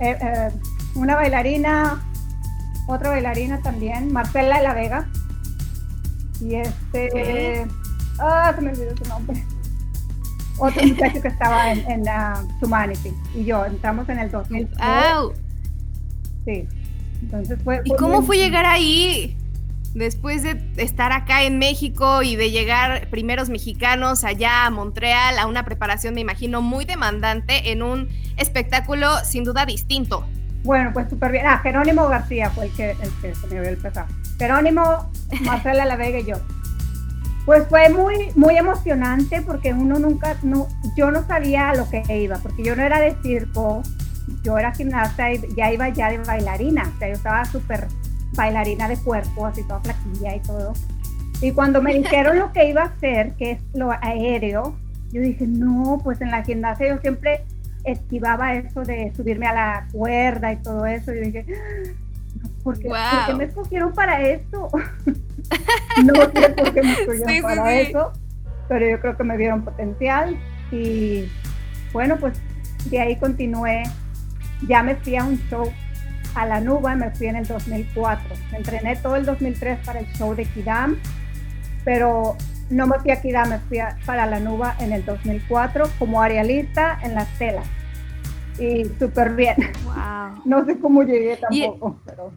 eh, 0.00 0.18
eh, 0.20 0.50
una 0.94 1.14
bailarina, 1.14 2.02
otra 2.86 3.10
bailarina 3.10 3.60
también, 3.62 4.12
Marcela 4.12 4.58
de 4.58 4.62
la 4.62 4.74
Vega. 4.74 5.08
Y 6.40 6.56
este. 6.56 7.66
Ah, 8.18 8.52
se 8.54 8.60
me 8.60 8.72
olvidó 8.72 8.96
su 8.96 9.08
nombre. 9.08 9.42
Otro 10.58 10.82
muchacho 10.86 11.22
que 11.22 11.28
estaba 11.28 11.72
en, 11.72 11.90
en 11.90 12.04
Humanity. 12.60 13.14
Y 13.34 13.44
yo, 13.44 13.64
entramos 13.64 14.08
en 14.10 14.18
el 14.18 14.30
2000. 14.30 14.68
Sí. 16.44 16.68
Entonces 17.22 17.58
fue. 17.62 17.80
¿Y 17.84 17.94
cómo 17.96 18.22
fue 18.22 18.36
llegar 18.36 18.66
ahí? 18.66 19.36
después 19.94 20.42
de 20.42 20.58
estar 20.76 21.12
acá 21.12 21.42
en 21.42 21.58
México 21.58 22.22
y 22.22 22.36
de 22.36 22.50
llegar 22.50 23.08
primeros 23.10 23.50
mexicanos 23.50 24.24
allá 24.24 24.66
a 24.66 24.70
Montreal 24.70 25.38
a 25.38 25.46
una 25.46 25.64
preparación, 25.64 26.14
me 26.14 26.20
imagino, 26.20 26.62
muy 26.62 26.84
demandante 26.84 27.72
en 27.72 27.82
un 27.82 28.08
espectáculo 28.36 29.08
sin 29.24 29.44
duda 29.44 29.66
distinto. 29.66 30.26
Bueno, 30.64 30.90
pues 30.92 31.10
súper 31.10 31.32
bien. 31.32 31.46
Ah, 31.46 31.58
Jerónimo 31.58 32.08
García 32.08 32.50
fue 32.50 32.66
el 32.66 32.72
que, 32.72 32.92
el 32.92 33.10
que 33.20 33.34
se 33.34 33.46
me 33.48 33.58
había 33.58 33.70
empezado. 33.70 34.06
Jerónimo, 34.38 35.10
Marcela 35.42 35.84
La 35.84 35.96
Vega 35.96 36.20
y 36.20 36.24
yo. 36.24 36.36
Pues 37.44 37.66
fue 37.68 37.88
muy, 37.88 38.30
muy 38.36 38.56
emocionante 38.56 39.42
porque 39.42 39.72
uno 39.72 39.98
nunca, 39.98 40.36
no, 40.42 40.68
yo 40.96 41.10
no 41.10 41.26
sabía 41.26 41.70
a 41.70 41.74
lo 41.74 41.90
que 41.90 42.04
iba, 42.16 42.38
porque 42.38 42.62
yo 42.62 42.76
no 42.76 42.82
era 42.84 43.00
de 43.00 43.16
circo, 43.20 43.82
yo 44.42 44.58
era 44.58 44.72
gimnasta 44.72 45.32
y 45.32 45.40
ya 45.56 45.72
iba 45.72 45.88
ya 45.88 46.10
de 46.10 46.18
bailarina, 46.18 46.90
o 46.94 46.98
sea, 46.98 47.08
yo 47.08 47.14
estaba 47.14 47.44
súper 47.44 47.86
bailarina 48.34 48.88
de 48.88 48.96
cuerpo, 48.96 49.46
así 49.46 49.62
toda 49.64 49.80
flaquilla 49.80 50.36
y 50.36 50.40
todo. 50.40 50.72
Y 51.40 51.52
cuando 51.52 51.82
me 51.82 51.94
dijeron 51.98 52.38
lo 52.38 52.52
que 52.52 52.68
iba 52.68 52.82
a 52.82 52.86
hacer, 52.86 53.34
que 53.34 53.52
es 53.52 53.60
lo 53.74 53.90
aéreo, 53.90 54.76
yo 55.12 55.20
dije, 55.20 55.46
no, 55.46 56.00
pues 56.02 56.20
en 56.20 56.30
la 56.30 56.42
gimnasia 56.42 56.88
yo 56.88 56.98
siempre 57.00 57.44
esquivaba 57.84 58.54
eso 58.54 58.82
de 58.82 59.12
subirme 59.14 59.46
a 59.46 59.52
la 59.52 59.88
cuerda 59.92 60.52
y 60.52 60.56
todo 60.56 60.86
eso. 60.86 61.12
Yo 61.12 61.20
dije, 61.20 61.44
¿por 62.62 62.78
qué, 62.78 62.88
me 63.36 63.44
escogieron 63.44 63.92
para 63.92 64.22
eso? 64.22 64.68
no 66.04 66.14
sé 66.14 66.48
por 66.50 66.74
qué 66.74 66.82
me 66.82 66.92
escogieron 66.92 67.42
para 67.42 67.74
eso, 67.74 68.12
pero 68.68 68.88
yo 68.88 69.00
creo 69.00 69.16
que 69.16 69.24
me 69.24 69.36
vieron 69.36 69.64
potencial 69.64 70.36
y 70.70 71.28
bueno, 71.92 72.16
pues 72.16 72.40
de 72.90 73.00
ahí 73.00 73.16
continué. 73.16 73.82
Ya 74.68 74.82
me 74.82 74.96
fui 74.96 75.16
a 75.16 75.24
un 75.24 75.38
show 75.48 75.72
a 76.34 76.46
la 76.46 76.60
Nuba 76.60 76.94
me 76.94 77.10
fui 77.10 77.26
en 77.26 77.36
el 77.36 77.46
2004. 77.46 78.34
entrené 78.52 78.96
todo 78.96 79.16
el 79.16 79.24
2003 79.24 79.78
para 79.84 80.00
el 80.00 80.06
show 80.14 80.34
de 80.34 80.44
Kidam, 80.46 80.96
pero 81.84 82.36
no 82.70 82.86
me 82.86 82.98
fui 83.00 83.10
a 83.10 83.20
Kidam, 83.20 83.50
me 83.50 83.58
fui 83.58 83.78
para 84.06 84.26
la 84.26 84.40
Nuba 84.40 84.74
en 84.80 84.92
el 84.92 85.04
2004 85.04 85.84
como 85.98 86.22
arialista 86.22 86.98
en 87.02 87.14
las 87.14 87.28
telas. 87.38 87.66
Y 88.58 88.84
súper 88.98 89.34
bien. 89.34 89.56
No 90.44 90.64
sé 90.64 90.78
cómo 90.78 91.02
llegué 91.02 91.36
tampoco, 91.36 91.96
¿Y, 92.00 92.08
pero... 92.08 92.32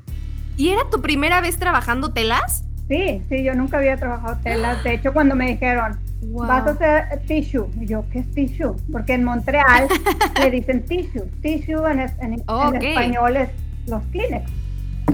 ¿Y 0.58 0.70
era 0.70 0.82
tu 0.90 1.02
primera 1.02 1.42
vez 1.42 1.58
trabajando 1.58 2.14
telas? 2.14 2.66
Sí, 2.88 3.24
sí, 3.30 3.44
yo 3.44 3.56
nunca 3.56 3.78
había 3.78 3.98
trabajado 3.98 4.38
telas. 4.44 4.84
De 4.84 4.94
hecho, 4.94 5.12
cuando 5.12 5.36
me 5.36 5.48
dijeron, 5.48 6.00
vas 6.34 6.68
a 6.68 6.72
hacer 6.72 7.22
tissue, 7.28 7.68
y 7.80 7.86
yo, 7.86 8.06
¿qué 8.12 8.20
es 8.20 8.32
tissue? 8.32 8.76
Porque 8.92 9.14
en 9.14 9.24
Montreal 9.24 9.88
le 10.40 10.52
dicen 10.52 10.84
tissue. 10.86 11.26
Tissue 11.42 11.86
en, 11.90 12.00
español 12.00 13.38
es 13.38 13.50
los 13.88 14.04
Kleenex. 14.12 14.50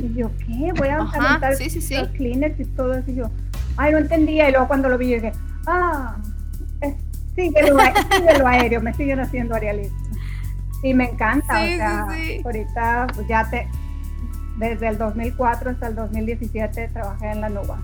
Y 0.01 0.13
yo, 0.15 0.31
¿qué? 0.37 0.71
Voy 0.77 0.87
a 0.87 0.97
aventar 0.97 1.51
los 1.51 2.09
Kleenex 2.09 2.59
y 2.59 2.65
todo 2.65 2.93
eso. 2.93 3.11
Y 3.11 3.15
yo, 3.15 3.25
ay, 3.77 3.91
no 3.91 3.99
entendía. 3.99 4.49
Y 4.49 4.51
luego 4.51 4.67
cuando 4.67 4.89
lo 4.89 4.97
vi, 4.97 5.09
yo 5.09 5.15
dije, 5.15 5.31
ah, 5.67 6.17
sigue, 7.35 7.69
lo, 7.69 8.47
aéreo, 8.47 8.81
me 8.81 8.93
siguen 8.93 9.19
haciendo 9.19 9.55
aerialista. 9.55 9.95
Y 10.83 10.93
me 10.93 11.09
encanta, 11.09 11.61
o 11.61 11.65
sea, 11.65 12.07
ahorita 12.43 13.07
pues, 13.13 13.27
ya 13.27 13.47
te, 13.49 13.67
desde 14.57 14.87
el 14.87 14.97
2004 14.97 15.71
hasta 15.71 15.87
el 15.87 15.95
2017 15.95 16.87
trabajé 16.87 17.31
en 17.31 17.41
la 17.41 17.49
NUBA 17.49 17.79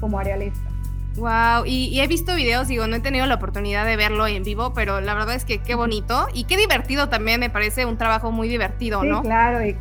como 0.00 0.18
aerialista. 0.18 0.71
Wow, 1.16 1.66
y, 1.66 1.88
y, 1.88 2.00
he 2.00 2.06
visto 2.06 2.34
videos, 2.34 2.68
digo, 2.68 2.86
no 2.86 2.96
he 2.96 3.00
tenido 3.00 3.26
la 3.26 3.34
oportunidad 3.34 3.84
de 3.84 3.96
verlo 3.96 4.26
en 4.26 4.42
vivo, 4.42 4.72
pero 4.72 5.00
la 5.00 5.12
verdad 5.12 5.34
es 5.34 5.44
que 5.44 5.58
qué 5.58 5.74
bonito 5.74 6.26
y 6.32 6.44
qué 6.44 6.56
divertido 6.56 7.10
también, 7.10 7.38
me 7.38 7.50
parece 7.50 7.84
un 7.84 7.98
trabajo 7.98 8.32
muy 8.32 8.48
divertido, 8.48 9.04
¿no? 9.04 9.20
Sí, 9.20 9.26
claro, 9.26 9.64
y 9.64 9.76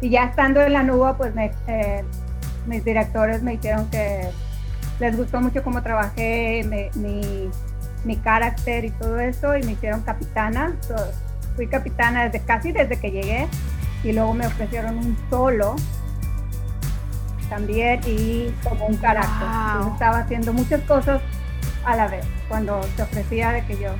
y 0.00 0.10
ya 0.10 0.24
estando 0.24 0.60
en 0.60 0.72
la 0.72 0.82
nube, 0.82 1.14
pues 1.16 1.32
eh, 1.66 2.04
mis 2.66 2.84
directores 2.84 3.42
me 3.42 3.52
dijeron 3.52 3.88
que 3.90 4.30
les 4.98 5.16
gustó 5.16 5.40
mucho 5.40 5.62
cómo 5.62 5.82
trabajé, 5.82 6.90
mi, 6.94 7.50
mi, 8.04 8.16
carácter 8.16 8.86
y 8.86 8.90
todo 8.90 9.18
eso, 9.18 9.56
y 9.56 9.62
me 9.62 9.72
hicieron 9.72 10.00
capitana. 10.02 10.74
fui 11.54 11.66
capitana 11.66 12.24
desde 12.24 12.40
casi 12.44 12.72
desde 12.72 12.98
que 12.98 13.10
llegué, 13.10 13.46
y 14.02 14.12
luego 14.12 14.32
me 14.32 14.46
ofrecieron 14.46 14.96
un 14.96 15.16
solo 15.28 15.76
también 17.50 18.00
y 18.06 18.50
como 18.66 18.86
un 18.86 18.96
carácter. 18.96 19.92
estaba 19.92 20.20
haciendo 20.20 20.54
muchas 20.54 20.80
cosas 20.82 21.20
a 21.84 21.96
la 21.96 22.08
vez 22.08 22.24
cuando 22.48 22.82
se 22.96 23.02
ofrecía 23.02 23.50
de 23.50 23.66
que 23.66 23.78
yo 23.78 23.90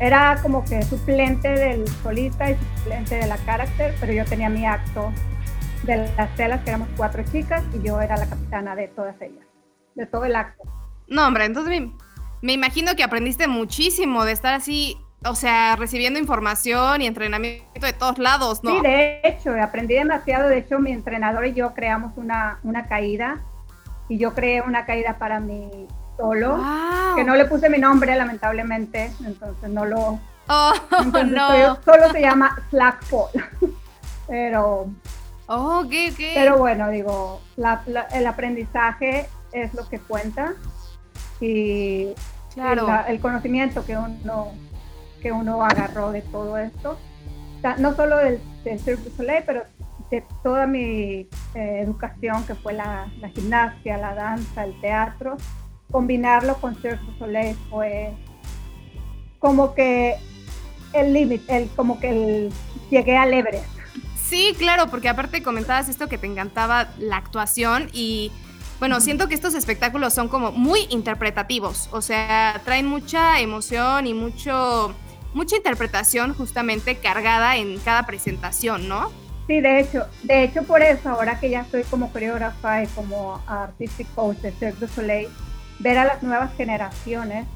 era 0.00 0.38
como 0.42 0.64
que 0.64 0.82
suplente 0.82 1.48
del 1.48 1.86
solista 2.02 2.50
y 2.50 2.56
suplente 2.78 3.16
de 3.16 3.26
la 3.26 3.36
carácter, 3.38 3.94
pero 4.00 4.12
yo 4.12 4.24
tenía 4.24 4.48
mi 4.48 4.66
acto 4.66 5.12
de 5.84 6.10
las 6.16 6.34
telas, 6.36 6.62
que 6.62 6.70
éramos 6.70 6.88
cuatro 6.96 7.22
chicas, 7.30 7.62
y 7.74 7.86
yo 7.86 8.00
era 8.00 8.16
la 8.16 8.26
capitana 8.26 8.74
de 8.74 8.88
todas 8.88 9.20
ellas, 9.20 9.44
de 9.94 10.06
todo 10.06 10.24
el 10.24 10.34
acto. 10.34 10.64
No, 11.06 11.26
hombre, 11.26 11.44
entonces 11.44 11.82
me, 12.40 12.52
imagino 12.52 12.96
que 12.96 13.04
aprendiste 13.04 13.46
muchísimo 13.46 14.24
de 14.24 14.32
estar 14.32 14.54
así, 14.54 14.96
o 15.24 15.34
sea, 15.34 15.76
recibiendo 15.76 16.18
información 16.18 17.02
y 17.02 17.06
entrenamiento 17.06 17.64
de 17.80 17.92
todos 17.92 18.18
lados, 18.18 18.62
¿no? 18.62 18.76
Sí, 18.76 18.80
de 18.82 19.20
hecho, 19.24 19.50
aprendí 19.60 19.94
demasiado. 19.94 20.48
De 20.48 20.58
hecho, 20.58 20.78
mi 20.78 20.92
entrenador 20.92 21.46
y 21.46 21.54
yo 21.54 21.74
creamos 21.74 22.12
una, 22.16 22.58
una 22.62 22.86
caída, 22.86 23.42
y 24.08 24.18
yo 24.18 24.34
creé 24.34 24.60
una 24.60 24.84
caída 24.84 25.16
para 25.18 25.40
mi 25.40 25.86
solo, 26.16 26.62
que 27.16 27.24
no 27.24 27.34
le 27.34 27.46
puse 27.46 27.68
mi 27.70 27.78
nombre, 27.78 28.14
lamentablemente, 28.16 29.10
entonces 29.24 29.70
no 29.70 29.84
lo... 29.84 30.20
Oh, 30.48 30.72
no. 31.26 31.82
Solo 31.84 32.10
se 32.12 32.20
llama 32.20 32.56
Slack 32.70 33.02
Fall. 33.04 33.30
Pero 34.28 34.88
Oh, 35.46 35.82
okay, 35.84 36.14
Pero 36.34 36.56
bueno, 36.56 36.88
digo, 36.88 37.40
el 38.12 38.26
aprendizaje 38.26 39.28
es 39.52 39.74
lo 39.74 39.86
que 39.88 39.98
cuenta 39.98 40.54
y 41.38 42.08
claro. 42.54 42.88
el, 43.06 43.20
conocimiento 43.20 43.84
que 43.84 43.96
uno, 43.96 44.52
que 45.24 45.32
uno 45.32 45.64
agarró 45.64 46.12
de 46.12 46.20
todo 46.20 46.58
esto, 46.58 46.98
no 47.78 47.96
solo 47.96 48.18
del, 48.18 48.40
Cirque 48.62 49.08
du 49.08 49.16
Soleil, 49.16 49.42
pero 49.46 49.62
de 50.10 50.22
toda 50.42 50.66
mi 50.66 51.26
eh, 51.54 51.80
educación, 51.82 52.44
que 52.44 52.54
fue 52.54 52.74
la, 52.74 53.08
gimnasia, 53.34 53.96
la 53.96 54.14
danza, 54.14 54.64
el 54.64 54.78
teatro, 54.82 55.38
combinarlo 55.90 56.56
con 56.56 56.74
Cirque 56.76 57.02
du 57.06 57.18
Soleil 57.18 57.56
fue 57.70 58.12
como 59.38 59.74
que 59.74 60.16
el 60.92 61.14
límite, 61.14 61.56
el, 61.56 61.68
como 61.70 61.98
que 61.98 62.10
el, 62.10 62.52
llegué 62.90 63.16
al 63.16 63.32
Everest. 63.32 63.64
Sí, 64.22 64.54
claro, 64.58 64.88
porque 64.88 65.08
aparte 65.08 65.42
comentabas 65.42 65.88
esto 65.88 66.06
que 66.06 66.18
te 66.18 66.26
encantaba 66.26 66.90
la 66.98 67.16
actuación 67.16 67.88
y 67.94 68.30
bueno, 68.78 69.00
siento 69.00 69.28
que 69.28 69.34
estos 69.34 69.54
espectáculos 69.54 70.12
son 70.12 70.28
como 70.28 70.52
muy 70.52 70.80
interpretativos, 70.90 71.88
o 71.92 72.02
sea, 72.02 72.60
traen 72.64 72.86
mucha 72.86 73.40
emoción 73.40 74.06
y 74.06 74.12
mucho 74.12 74.94
mucha 75.34 75.56
interpretación 75.56 76.32
justamente 76.32 76.96
cargada 76.96 77.56
en 77.56 77.78
cada 77.78 78.06
presentación, 78.06 78.88
¿no? 78.88 79.12
Sí, 79.46 79.60
de 79.60 79.80
hecho, 79.80 80.06
de 80.22 80.44
hecho 80.44 80.62
por 80.62 80.80
eso 80.80 81.10
ahora 81.10 81.38
que 81.38 81.50
ya 81.50 81.60
estoy 81.60 81.82
como 81.84 82.10
coreógrafa 82.10 82.82
y 82.82 82.86
como 82.88 83.42
artistic 83.46 84.06
coach 84.14 84.38
de 84.38 84.52
Cirque 84.52 84.80
du 84.80 84.88
Soleil, 84.88 85.28
ver 85.80 85.98
a 85.98 86.04
las 86.04 86.22
nuevas 86.22 86.54
generaciones 86.56 87.46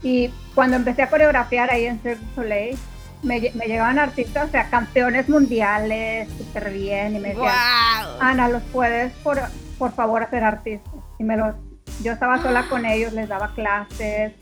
y 0.00 0.30
cuando 0.54 0.76
empecé 0.76 1.02
a 1.02 1.10
coreografiar 1.10 1.72
ahí 1.72 1.86
en 1.86 2.00
Cirque 2.00 2.24
du 2.24 2.34
Soleil, 2.36 2.78
me, 3.22 3.40
llegaban 3.40 3.98
artistas, 3.98 4.48
o 4.48 4.50
sea, 4.50 4.70
campeones 4.70 5.28
mundiales, 5.28 6.28
súper 6.38 6.70
bien, 6.72 7.16
y 7.16 7.18
me 7.18 7.30
decían, 7.30 7.52
Ana, 8.20 8.48
¿los 8.48 8.62
puedes 8.64 9.12
por, 9.24 9.40
por 9.76 9.92
favor 9.92 10.22
hacer 10.22 10.44
artistas? 10.44 10.94
Y 11.18 11.24
me 11.24 11.36
los, 11.36 11.56
yo 12.02 12.12
estaba 12.12 12.40
sola 12.40 12.68
con 12.68 12.86
ellos, 12.86 13.12
les 13.12 13.28
daba 13.28 13.54
clases, 13.54 14.34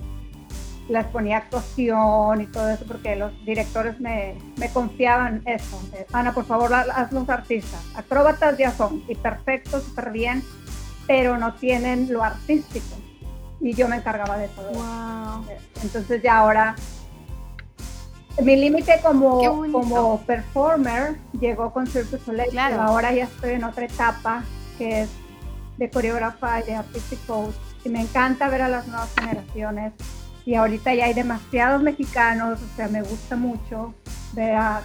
les 0.89 1.05
ponía 1.07 1.39
actuación 1.39 2.41
y 2.41 2.47
todo 2.47 2.69
eso, 2.69 2.85
porque 2.87 3.17
los 3.17 3.33
directores 3.45 4.01
me, 4.01 4.37
me 4.57 4.71
confiaban 4.71 5.43
eso. 5.47 5.81
Ana, 6.13 6.33
por 6.33 6.45
favor, 6.45 6.73
haz 6.73 7.13
los 7.13 7.29
artistas. 7.29 7.81
Acróbatas 7.95 8.57
ya 8.57 8.71
son, 8.73 9.03
y 9.09 9.15
perfectos, 9.15 9.85
súper 9.85 10.11
bien, 10.11 10.45
pero 11.07 11.39
no 11.39 11.55
tienen 11.55 12.13
lo 12.13 12.23
artístico. 12.23 12.97
Y 13.61 13.75
yo 13.75 13.89
me 13.89 13.97
encargaba 13.97 14.37
de 14.37 14.49
todo. 14.49 15.45
Entonces 15.83 16.23
ya 16.23 16.39
ahora 16.39 16.77
mi 18.43 18.55
límite 18.55 19.01
como, 19.03 19.41
como 19.73 20.21
performer 20.21 21.17
llegó 21.41 21.73
con 21.73 21.87
Cirque 21.87 22.19
Soleil, 22.19 22.59
ahora 22.59 23.13
ya 23.13 23.25
estoy 23.25 23.53
en 23.53 23.65
otra 23.65 23.87
etapa 23.87 24.45
que 24.77 25.03
es 25.03 25.11
de 25.79 25.91
coreógrafa 25.91 26.61
y 26.61 26.65
de 26.65 26.75
artistic 26.75 27.25
coach. 27.27 27.55
Y 27.85 27.89
me 27.89 28.03
encanta 28.03 28.49
ver 28.49 28.63
a 28.63 28.69
las 28.69 28.87
nuevas 28.89 29.11
generaciones. 29.19 29.93
Y 30.47 30.55
ahorita 30.55 30.95
ya 30.95 31.07
hay 31.07 31.15
demasiados 31.15 31.83
mexicanos, 31.83 32.61
o 32.63 32.77
sea, 32.77 32.87
me 32.87 33.03
gusta 33.03 33.35
mucho 33.35 33.93
ver 34.33 34.55
a, 34.55 34.83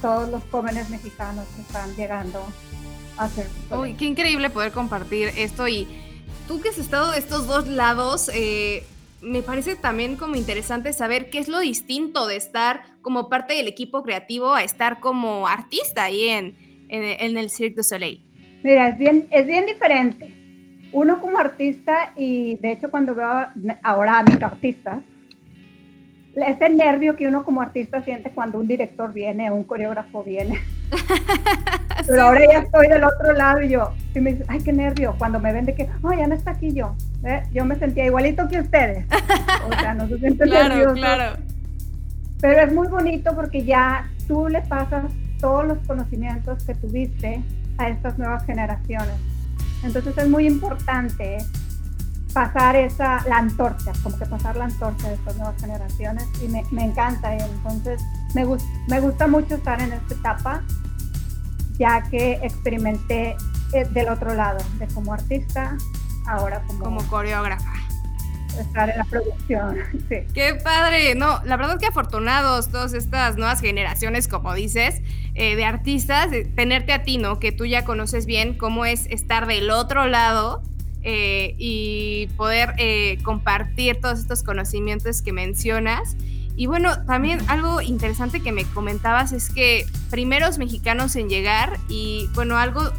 todos 0.00 0.30
los 0.30 0.42
jóvenes 0.50 0.88
mexicanos 0.88 1.46
que 1.54 1.60
están 1.60 1.94
llegando 1.94 2.42
a 3.18 3.24
hacer. 3.24 3.46
Uy, 3.70 3.92
qué 3.94 4.06
increíble 4.06 4.48
poder 4.48 4.72
compartir 4.72 5.30
esto. 5.36 5.68
Y 5.68 5.86
tú 6.48 6.62
que 6.62 6.70
has 6.70 6.78
estado 6.78 7.12
de 7.12 7.18
estos 7.18 7.46
dos 7.46 7.68
lados, 7.68 8.30
eh, 8.32 8.82
me 9.20 9.42
parece 9.42 9.76
también 9.76 10.16
como 10.16 10.36
interesante 10.36 10.94
saber 10.94 11.28
qué 11.28 11.38
es 11.38 11.48
lo 11.48 11.58
distinto 11.58 12.26
de 12.26 12.36
estar 12.36 12.84
como 13.02 13.28
parte 13.28 13.52
del 13.52 13.68
equipo 13.68 14.02
creativo 14.02 14.54
a 14.54 14.64
estar 14.64 15.00
como 15.00 15.46
artista 15.46 16.04
ahí 16.04 16.28
en, 16.28 16.56
en, 16.88 17.36
el 17.36 17.50
Cirque 17.50 17.76
du 17.76 17.82
Soleil. 17.82 18.22
Mira, 18.62 18.88
es 18.88 18.98
bien, 18.98 19.26
es 19.30 19.46
bien 19.46 19.66
diferente. 19.66 20.43
Uno 20.94 21.20
como 21.20 21.38
artista, 21.38 22.12
y 22.16 22.56
de 22.58 22.70
hecho 22.70 22.88
cuando 22.88 23.16
veo 23.16 23.48
ahora 23.82 24.20
a 24.20 24.22
mis 24.22 24.40
artistas, 24.40 24.98
ese 26.36 26.68
nervio 26.70 27.16
que 27.16 27.26
uno 27.26 27.44
como 27.44 27.60
artista 27.60 28.00
siente 28.02 28.30
cuando 28.30 28.58
un 28.60 28.68
director 28.68 29.12
viene 29.12 29.50
un 29.50 29.64
coreógrafo 29.64 30.22
viene. 30.22 30.60
Pero 32.06 32.22
ahora 32.22 32.40
ya 32.50 32.58
estoy 32.60 32.86
del 32.86 33.02
otro 33.02 33.32
lado 33.32 33.60
y 33.62 33.70
yo, 33.70 33.92
y 34.14 34.20
me 34.20 34.34
dice, 34.34 34.44
ay, 34.46 34.60
qué 34.62 34.72
nervio, 34.72 35.16
cuando 35.18 35.40
me 35.40 35.52
ven 35.52 35.66
de 35.66 35.74
que, 35.74 35.88
oh, 36.02 36.12
ya 36.12 36.28
no 36.28 36.34
está 36.36 36.52
aquí 36.52 36.72
yo. 36.72 36.94
¿eh? 37.24 37.42
Yo 37.52 37.64
me 37.64 37.74
sentía 37.76 38.04
igualito 38.06 38.46
que 38.48 38.60
ustedes. 38.60 39.04
O 39.68 39.80
sea, 39.80 39.94
no 39.94 40.06
se 40.06 40.18
sienten 40.18 40.48
claro, 40.48 40.94
Claro. 40.94 41.36
Pero 42.40 42.60
es 42.60 42.72
muy 42.72 42.86
bonito 42.86 43.34
porque 43.34 43.64
ya 43.64 44.08
tú 44.28 44.48
le 44.48 44.60
pasas 44.62 45.06
todos 45.40 45.66
los 45.66 45.78
conocimientos 45.86 46.62
que 46.64 46.74
tuviste 46.74 47.42
a 47.78 47.88
estas 47.88 48.16
nuevas 48.18 48.44
generaciones. 48.44 49.33
Entonces 49.84 50.16
es 50.16 50.28
muy 50.28 50.46
importante 50.46 51.38
pasar 52.32 52.74
esa, 52.74 53.22
la 53.28 53.38
antorcha, 53.38 53.92
como 54.02 54.18
que 54.18 54.26
pasar 54.26 54.56
la 54.56 54.64
antorcha 54.64 55.08
de 55.08 55.14
estas 55.14 55.36
nuevas 55.36 55.60
generaciones 55.60 56.24
y 56.42 56.48
me, 56.48 56.84
encanta. 56.84 57.34
Y 57.36 57.40
entonces 57.40 58.02
me, 58.34 58.44
me 58.88 59.00
gusta 59.00 59.26
mucho 59.28 59.54
estar 59.54 59.80
en 59.80 59.92
esta 59.92 60.14
etapa, 60.14 60.62
ya 61.78 62.02
que 62.02 62.40
experimenté 62.42 63.36
eh, 63.72 63.84
del 63.90 64.08
otro 64.08 64.34
lado, 64.34 64.58
de 64.78 64.88
como 64.88 65.12
artista, 65.12 65.76
ahora 66.26 66.62
como, 66.66 66.84
como 66.84 67.06
coreógrafa. 67.06 67.83
Estar 68.58 68.90
en 68.90 68.98
la 68.98 69.04
producción. 69.04 69.76
Sí. 70.08 70.16
Qué 70.34 70.54
padre. 70.62 71.14
No, 71.14 71.40
la 71.44 71.56
verdad 71.56 71.76
es 71.76 71.80
que 71.80 71.86
afortunados 71.86 72.68
todas 72.68 72.92
estas 72.92 73.36
nuevas 73.36 73.60
generaciones, 73.60 74.28
como 74.28 74.52
dices, 74.54 75.00
eh, 75.34 75.56
de 75.56 75.64
artistas, 75.64 76.28
tenerte 76.54 76.92
a 76.92 77.02
ti, 77.02 77.16
¿no? 77.16 77.38
Que 77.38 77.52
tú 77.52 77.64
ya 77.64 77.84
conoces 77.84 78.26
bien 78.26 78.54
cómo 78.54 78.84
es 78.84 79.06
estar 79.06 79.46
del 79.46 79.70
otro 79.70 80.06
lado 80.06 80.62
eh, 81.02 81.54
y 81.58 82.28
poder 82.36 82.74
compartir 83.22 84.00
todos 84.00 84.18
estos 84.18 84.42
conocimientos 84.42 85.22
que 85.22 85.32
mencionas. 85.32 86.16
Y 86.56 86.66
bueno, 86.66 87.04
también 87.04 87.40
algo 87.48 87.80
interesante 87.80 88.40
que 88.40 88.52
me 88.52 88.64
comentabas 88.64 89.32
es 89.32 89.50
que 89.50 89.86
primeros 90.10 90.58
mexicanos 90.58 91.16
en 91.16 91.28
llegar 91.28 91.78
y 91.88 92.28
bueno, 92.34 92.58
algo 92.58 92.92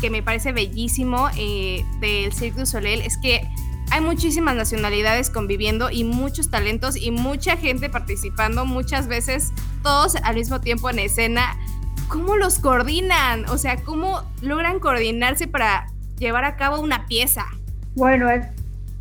que 0.00 0.08
me 0.08 0.22
parece 0.22 0.52
bellísimo 0.52 1.28
eh, 1.36 1.84
del 2.00 2.32
Cirque 2.32 2.60
du 2.60 2.66
Soleil 2.66 3.02
es 3.02 3.18
que 3.18 3.46
hay 3.92 4.00
muchísimas 4.00 4.56
nacionalidades 4.56 5.30
conviviendo 5.30 5.90
y 5.90 6.04
muchos 6.04 6.50
talentos 6.50 6.96
y 6.96 7.10
mucha 7.10 7.56
gente 7.56 7.90
participando, 7.90 8.64
muchas 8.64 9.06
veces 9.06 9.52
todos 9.82 10.16
al 10.16 10.34
mismo 10.34 10.60
tiempo 10.60 10.90
en 10.90 10.98
escena. 10.98 11.56
¿Cómo 12.08 12.36
los 12.36 12.58
coordinan? 12.58 13.48
O 13.50 13.58
sea, 13.58 13.76
¿cómo 13.76 14.22
logran 14.40 14.80
coordinarse 14.80 15.46
para 15.46 15.86
llevar 16.18 16.44
a 16.44 16.56
cabo 16.56 16.80
una 16.80 17.06
pieza? 17.06 17.44
Bueno, 17.94 18.30
es 18.30 18.46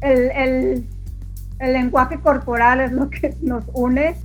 el 0.01 0.85
el 1.61 1.73
lenguaje 1.73 2.19
corporal 2.19 2.81
es 2.81 2.91
lo 2.91 3.09
que 3.09 3.35
nos 3.41 3.63
une, 3.73 4.15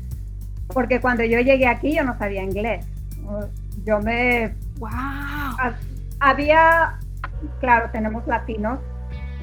porque 0.69 1.01
cuando 1.01 1.23
yo 1.23 1.39
llegué 1.41 1.69
aquí 1.69 1.95
yo 1.95 2.03
no 2.03 2.17
sabía 2.19 2.43
inglés. 2.43 2.87
Yo 3.85 4.01
me... 4.01 4.55
¡Wow! 4.79 4.91
Había, 6.19 6.99
claro, 7.61 7.91
tenemos 7.93 8.27
latinos, 8.27 8.81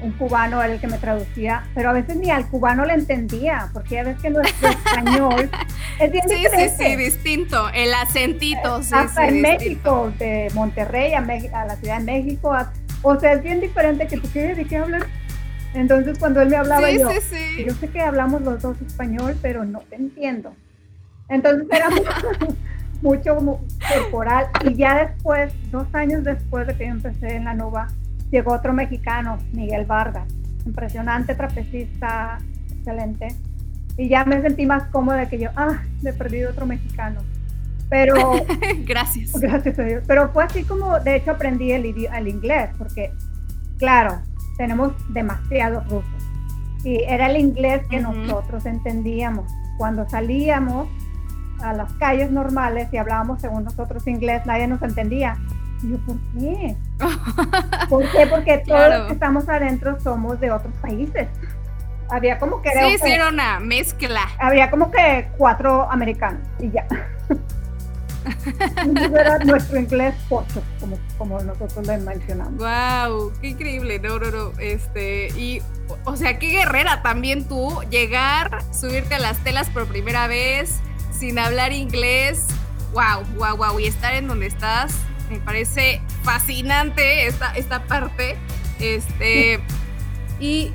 un 0.04 0.12
cubano 0.12 0.62
era 0.62 0.74
el 0.74 0.80
que 0.80 0.86
me 0.86 0.98
traducía, 0.98 1.64
pero 1.74 1.90
a 1.90 1.92
veces 1.92 2.16
ni 2.16 2.30
al 2.30 2.48
cubano 2.48 2.84
le 2.84 2.94
entendía, 2.94 3.70
porque 3.72 3.98
a 3.98 4.04
veces 4.04 4.30
nuestro 4.30 4.68
español 4.68 5.50
es 6.00 6.12
bien 6.12 6.28
sí, 6.28 6.44
Sí, 6.54 6.68
sí, 6.76 6.96
distinto, 6.96 7.68
el 7.70 7.92
acentito. 7.94 8.82
Sí, 8.82 8.94
Hasta 8.94 9.28
en 9.28 9.40
México, 9.40 10.12
de 10.18 10.50
Monterrey 10.54 11.14
a, 11.14 11.18
a, 11.18 11.66
la 11.66 11.76
Ciudad 11.76 11.98
de 11.98 12.04
México, 12.04 12.56
o 13.02 13.18
sea, 13.18 13.32
es 13.32 13.42
bien 13.42 13.60
diferente 13.60 14.06
que 14.06 14.18
tú 14.18 14.28
quieres 14.28 14.56
de 14.56 14.64
qué 14.64 14.76
hablar 14.76 15.06
entonces 15.74 16.18
cuando 16.18 16.40
él 16.40 16.48
me 16.48 16.56
hablaba 16.56 16.88
yo, 16.90 17.10
yo 17.10 17.74
sé 17.74 17.88
que 17.88 18.00
hablamos 18.00 18.42
los 18.42 18.62
dos 18.62 18.80
español, 18.80 19.36
pero 19.42 19.64
no 19.64 19.80
te 19.80 19.96
entiendo. 19.96 20.54
Entonces 21.28 21.66
era 21.70 21.88
mucho, 23.02 23.36
corporal. 23.92 24.46
Y 24.64 24.74
ya 24.74 25.06
después, 25.06 25.52
dos 25.72 25.88
años 25.92 26.22
después 26.22 26.66
de 26.68 26.76
que 26.76 26.86
yo 26.86 26.92
empecé 26.92 27.36
en 27.36 27.44
la 27.44 27.54
NUBA, 27.54 27.88
llegó 28.30 28.52
otro 28.52 28.72
mexicano, 28.72 29.38
Miguel 29.52 29.86
Vargas, 29.86 30.28
impresionante 30.66 31.34
trapecista, 31.34 32.38
excelente. 32.70 33.28
Y 33.96 34.08
ya 34.08 34.24
me 34.24 34.42
sentí 34.42 34.66
más 34.66 34.84
cómoda 34.90 35.28
que 35.28 35.38
yo, 35.38 35.50
ah, 35.56 35.82
me 36.02 36.10
he 36.10 36.12
perdido 36.12 36.50
otro 36.50 36.66
mexicano. 36.66 37.20
Pero... 37.88 38.32
gracias. 38.84 39.32
Gracias 39.38 39.78
a 39.78 39.82
Dios. 39.84 40.04
Pero 40.06 40.30
fue 40.32 40.44
así 40.44 40.64
como, 40.64 40.98
de 41.00 41.16
hecho, 41.16 41.32
aprendí 41.32 41.72
el, 41.72 41.84
el 41.84 42.28
inglés, 42.28 42.70
porque, 42.76 43.12
claro, 43.78 44.20
tenemos 44.56 44.92
demasiados 45.12 45.84
rusos. 45.88 46.10
Y 46.84 47.02
era 47.04 47.30
el 47.30 47.36
inglés 47.36 47.82
que 47.88 48.00
nosotros 48.00 48.66
entendíamos. 48.66 49.50
Cuando 49.78 50.08
salíamos 50.08 50.88
a 51.60 51.72
las 51.72 51.92
calles 51.94 52.30
normales 52.30 52.88
y 52.92 52.96
hablábamos 52.98 53.40
según 53.40 53.64
nosotros 53.64 54.06
inglés, 54.06 54.44
nadie 54.44 54.66
nos 54.66 54.82
entendía. 54.82 55.36
Y 55.82 55.90
yo, 55.90 55.98
¿por 55.98 56.16
qué? 56.38 56.76
¿Por 57.88 58.10
qué? 58.10 58.26
Porque 58.26 58.58
todos 58.66 58.88
los 58.88 59.06
que 59.06 59.12
estamos 59.14 59.48
adentro 59.48 59.98
somos 60.00 60.40
de 60.40 60.50
otros 60.50 60.72
países. 60.80 61.28
Había 62.10 62.38
como 62.38 62.60
que... 62.60 62.70
Sí, 62.70 62.98
sí, 63.02 63.10
era 63.10 63.28
una 63.28 63.60
mezcla. 63.60 64.20
Había 64.38 64.70
como 64.70 64.90
que 64.90 65.28
cuatro 65.36 65.90
americanos 65.90 66.46
y 66.60 66.70
ya. 66.70 66.86
era 69.14 69.38
nuestro 69.38 69.78
inglés 69.78 70.14
pocho, 70.28 70.62
como, 70.80 70.98
como 71.18 71.40
nosotros 71.40 71.86
le 71.86 71.98
mencionamos. 71.98 72.56
Wow, 72.56 73.32
qué 73.40 73.48
increíble, 73.48 73.98
no, 73.98 74.18
no, 74.18 74.30
no. 74.30 74.52
Este, 74.58 75.28
y 75.36 75.62
o 76.04 76.16
sea, 76.16 76.38
qué 76.38 76.48
guerrera 76.48 77.02
también 77.02 77.46
tú, 77.46 77.80
llegar, 77.90 78.58
subirte 78.72 79.14
a 79.14 79.18
las 79.18 79.38
telas 79.38 79.70
por 79.70 79.86
primera 79.86 80.26
vez, 80.26 80.80
sin 81.12 81.38
hablar 81.38 81.72
inglés. 81.72 82.46
Wow, 82.92 83.24
wow, 83.36 83.56
wow. 83.56 83.80
Y 83.80 83.86
estar 83.86 84.14
en 84.14 84.28
donde 84.28 84.46
estás, 84.46 84.94
me 85.30 85.38
parece 85.38 86.00
fascinante 86.22 87.26
esta, 87.26 87.54
esta 87.54 87.84
parte. 87.84 88.36
Este. 88.80 89.60
Y 90.40 90.72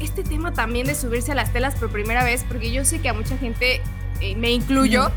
este 0.00 0.22
tema 0.22 0.52
también 0.52 0.86
de 0.86 0.94
subirse 0.94 1.32
a 1.32 1.34
las 1.34 1.52
telas 1.52 1.74
por 1.74 1.90
primera 1.90 2.24
vez, 2.24 2.44
porque 2.48 2.72
yo 2.72 2.84
sé 2.84 3.00
que 3.00 3.08
a 3.08 3.12
mucha 3.12 3.36
gente, 3.36 3.80
eh, 4.20 4.36
me 4.36 4.50
incluyo, 4.52 5.10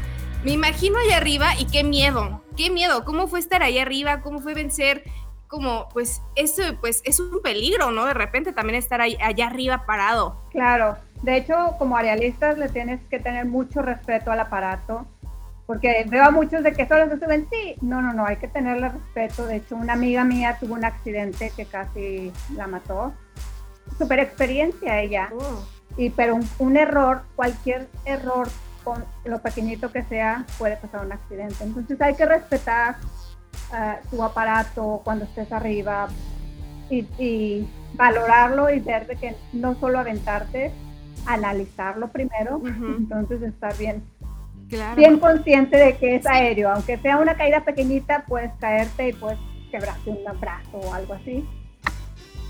me 0.43 0.51
imagino 0.51 0.97
allá 0.97 1.17
arriba 1.17 1.51
y 1.57 1.65
qué 1.65 1.83
miedo, 1.83 2.43
qué 2.57 2.71
miedo, 2.71 3.05
cómo 3.05 3.27
fue 3.27 3.39
estar 3.39 3.61
allá 3.61 3.83
arriba, 3.83 4.21
cómo 4.21 4.41
fue 4.41 4.55
vencer, 4.55 5.03
como 5.47 5.87
pues 5.93 6.23
eso 6.35 6.63
pues 6.81 7.01
es 7.05 7.19
un 7.19 7.41
peligro, 7.43 7.91
¿no? 7.91 8.05
De 8.05 8.15
repente 8.15 8.51
también 8.51 8.75
estar 8.75 8.99
ahí, 8.99 9.15
allá 9.21 9.47
arriba 9.47 9.85
parado. 9.85 10.41
Claro, 10.49 10.97
De 11.21 11.37
hecho, 11.37 11.75
como 11.77 11.95
arealistas 11.95 12.57
le 12.57 12.69
tienes 12.69 12.99
que 13.09 13.19
tener 13.19 13.45
mucho 13.45 13.81
respeto 13.83 14.31
al 14.31 14.39
aparato, 14.39 15.05
porque 15.73 16.05
veo 16.07 16.23
a 16.23 16.29
muchos 16.29 16.61
de 16.61 16.71
que 16.71 16.87
solo 16.87 17.09
se 17.09 17.19
suben, 17.19 17.47
sí, 17.51 17.73
no, 17.81 17.99
no, 17.99 18.13
no, 18.13 18.27
hay 18.27 18.35
que 18.35 18.47
tenerle 18.47 18.89
respeto. 18.89 19.47
De 19.47 19.55
hecho, 19.55 19.75
una 19.75 19.93
amiga 19.93 20.23
mía 20.23 20.57
tuvo 20.59 20.75
un 20.75 20.85
accidente 20.85 21.51
que 21.55 21.65
casi 21.65 22.31
la 22.55 22.67
mató. 22.67 23.11
Super 23.97 24.19
experiencia 24.19 25.01
ella. 25.01 25.29
Oh. 25.35 25.65
Y 25.97 26.11
pero 26.11 26.35
un, 26.35 26.47
un 26.59 26.77
error, 26.77 27.23
cualquier 27.35 27.87
error 28.05 28.47
con 28.83 29.03
lo 29.25 29.41
pequeñito 29.41 29.91
que 29.91 30.03
sea, 30.03 30.45
puede 30.59 30.77
pasar 30.77 31.07
un 31.07 31.11
accidente. 31.11 31.63
Entonces 31.63 31.99
hay 32.01 32.13
que 32.13 32.25
respetar 32.27 32.97
tu 34.11 34.21
aparato 34.21 35.01
cuando 35.03 35.25
estés 35.25 35.51
arriba 35.51 36.07
y, 36.91 36.99
y 37.17 37.67
valorarlo 37.95 38.69
y 38.69 38.79
ver 38.79 39.07
de 39.07 39.15
que 39.15 39.35
no 39.53 39.73
solo 39.79 39.97
aventarte, 39.97 40.71
analizarlo 41.25 42.09
primero, 42.09 42.61
entonces 42.65 43.41
estar 43.41 43.75
bien, 43.77 44.03
Claro. 44.73 44.95
bien 44.95 45.19
consciente 45.19 45.77
de 45.77 45.97
que 45.97 46.15
es 46.15 46.25
aéreo, 46.25 46.69
aunque 46.71 46.97
sea 46.97 47.17
una 47.17 47.35
caída 47.35 47.63
pequeñita, 47.63 48.25
puedes 48.27 48.51
caerte 48.59 49.09
y 49.09 49.13
puedes 49.13 49.37
quebrarte 49.71 50.09
un 50.09 50.39
brazo 50.39 50.77
o 50.77 50.93
algo 50.93 51.13
así. 51.13 51.45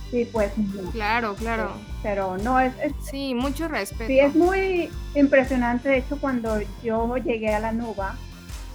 Sí, 0.09 0.29
pues, 0.31 0.55
no. 0.57 0.91
Claro, 0.91 1.33
claro. 1.35 1.71
pero 2.03 2.37
no, 2.37 2.59
es, 2.59 2.71
es 2.83 2.93
Sí, 3.09 3.33
mucho 3.33 3.67
respeto. 3.67 4.05
Sí, 4.05 4.19
es 4.19 4.35
muy 4.35 4.89
impresionante. 5.15 5.89
De 5.89 5.97
hecho, 5.97 6.19
cuando 6.21 6.59
yo 6.83 7.17
llegué 7.17 7.53
a 7.53 7.59
la 7.59 7.71
Nuba, 7.71 8.15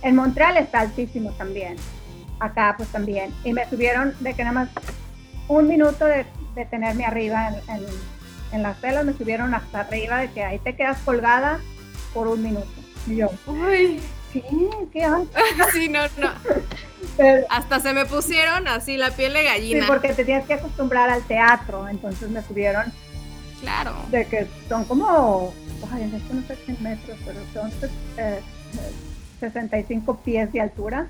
en 0.02 0.16
Montreal 0.16 0.56
está 0.56 0.80
altísimo 0.80 1.30
también. 1.32 1.76
Acá, 2.40 2.74
pues 2.76 2.88
también. 2.88 3.32
Y 3.44 3.52
me 3.52 3.68
subieron 3.70 4.14
de 4.20 4.34
que 4.34 4.42
nada 4.42 4.52
más 4.52 4.68
un 5.46 5.68
minuto 5.68 6.04
de, 6.04 6.26
de 6.54 6.64
tenerme 6.66 7.04
arriba 7.04 7.48
en, 7.48 7.76
en, 7.76 7.86
en 8.52 8.62
las 8.62 8.80
telas, 8.80 9.04
me 9.04 9.12
subieron 9.12 9.54
hasta 9.54 9.80
arriba, 9.80 10.18
de 10.18 10.30
que 10.32 10.42
ahí 10.42 10.58
te 10.58 10.74
quedas 10.74 10.98
colgada 11.04 11.60
por 12.14 12.26
un 12.26 12.42
minuto. 12.42 12.77
Y 13.06 13.16
yo, 13.16 13.28
Uy, 13.46 14.00
¿qué? 14.32 14.42
¿Qué 14.92 15.06
onda? 15.06 15.40
sí, 15.72 15.88
no, 15.88 16.02
no. 16.18 16.30
Pero- 17.16 17.46
Hasta 17.50 17.80
se 17.80 17.92
me 17.92 18.04
pusieron 18.06 18.68
así 18.68 18.96
la 18.96 19.10
piel 19.10 19.32
de 19.32 19.40
Sí, 19.40 19.44
gallina. 19.46 19.86
porque 19.86 20.12
te 20.12 20.24
tienes 20.24 20.46
que 20.46 20.54
acostumbrar 20.54 21.10
al 21.10 21.22
teatro. 21.22 21.88
Entonces 21.88 22.28
me 22.30 22.42
subieron 22.42 22.92
Claro. 23.60 23.92
de 24.10 24.24
que 24.26 24.46
son 24.68 24.84
como, 24.84 25.52
ay, 25.92 26.12
esto 26.14 26.34
no 26.34 26.42
sé 26.46 26.56
qué 26.64 26.74
metros, 26.80 27.18
pero 27.24 27.40
son 27.52 27.68
eh, 28.18 28.40
eh, 28.74 28.92
65 29.40 30.18
pies 30.18 30.52
de 30.52 30.60
altura. 30.60 31.06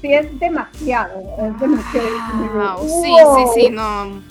Sí, 0.00 0.12
es 0.12 0.38
demasiado, 0.38 1.18
es 1.38 1.58
demasiado. 1.60 2.78
Wow, 2.78 2.88
sí, 3.02 3.14
sí, 3.54 3.60
sí, 3.66 3.70
no. 3.70 4.22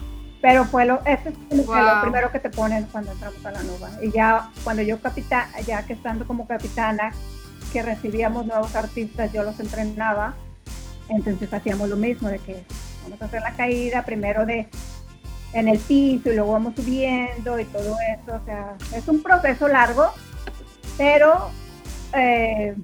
Pero 0.42 0.66
fue 0.66 0.86
lo, 0.86 1.00
ese 1.06 1.30
es 1.30 1.36
como 1.50 1.62
que 1.64 1.68
Wow. 1.68 1.96
lo 1.96 2.02
primero 2.02 2.32
que 2.32 2.40
te 2.40 2.50
ponen 2.50 2.86
cuando 2.92 3.12
entramos 3.12 3.46
a 3.46 3.52
la 3.52 3.62
nube. 3.64 3.88
Y 4.02 4.12
ya 4.12 4.50
cuando 4.64 4.82
yo 4.82 5.00
capita, 5.00 5.48
ya 5.68 5.84
que 5.86 5.94
estando 5.94 6.26
como 6.26 6.48
capitana, 6.48 7.14
que 7.72 7.82
recibíamos 7.84 8.46
nuevos 8.48 8.76
artistas, 8.76 9.32
yo 9.32 9.44
los 9.44 9.60
entrenaba, 9.60 10.34
entonces 11.10 11.54
hacíamos 11.54 11.90
lo 11.90 11.96
mismo, 11.96 12.28
de 12.28 12.40
que 12.40 12.64
vamos 13.04 13.22
a 13.22 13.26
hacer 13.26 13.42
la 13.42 13.54
caída 13.54 14.04
primero 14.04 14.46
de 14.46 14.68
en 15.54 15.68
el 15.68 15.78
piso 15.80 16.32
y 16.32 16.36
luego 16.36 16.54
vamos 16.54 16.76
subiendo 16.76 17.60
y 17.60 17.66
todo 17.66 17.96
eso. 18.00 18.36
O 18.42 18.46
sea, 18.46 18.76
es 18.96 19.08
un 19.08 19.22
proceso 19.22 19.68
largo, 19.68 20.08
pero 20.98 21.50
eh, 22.14 22.76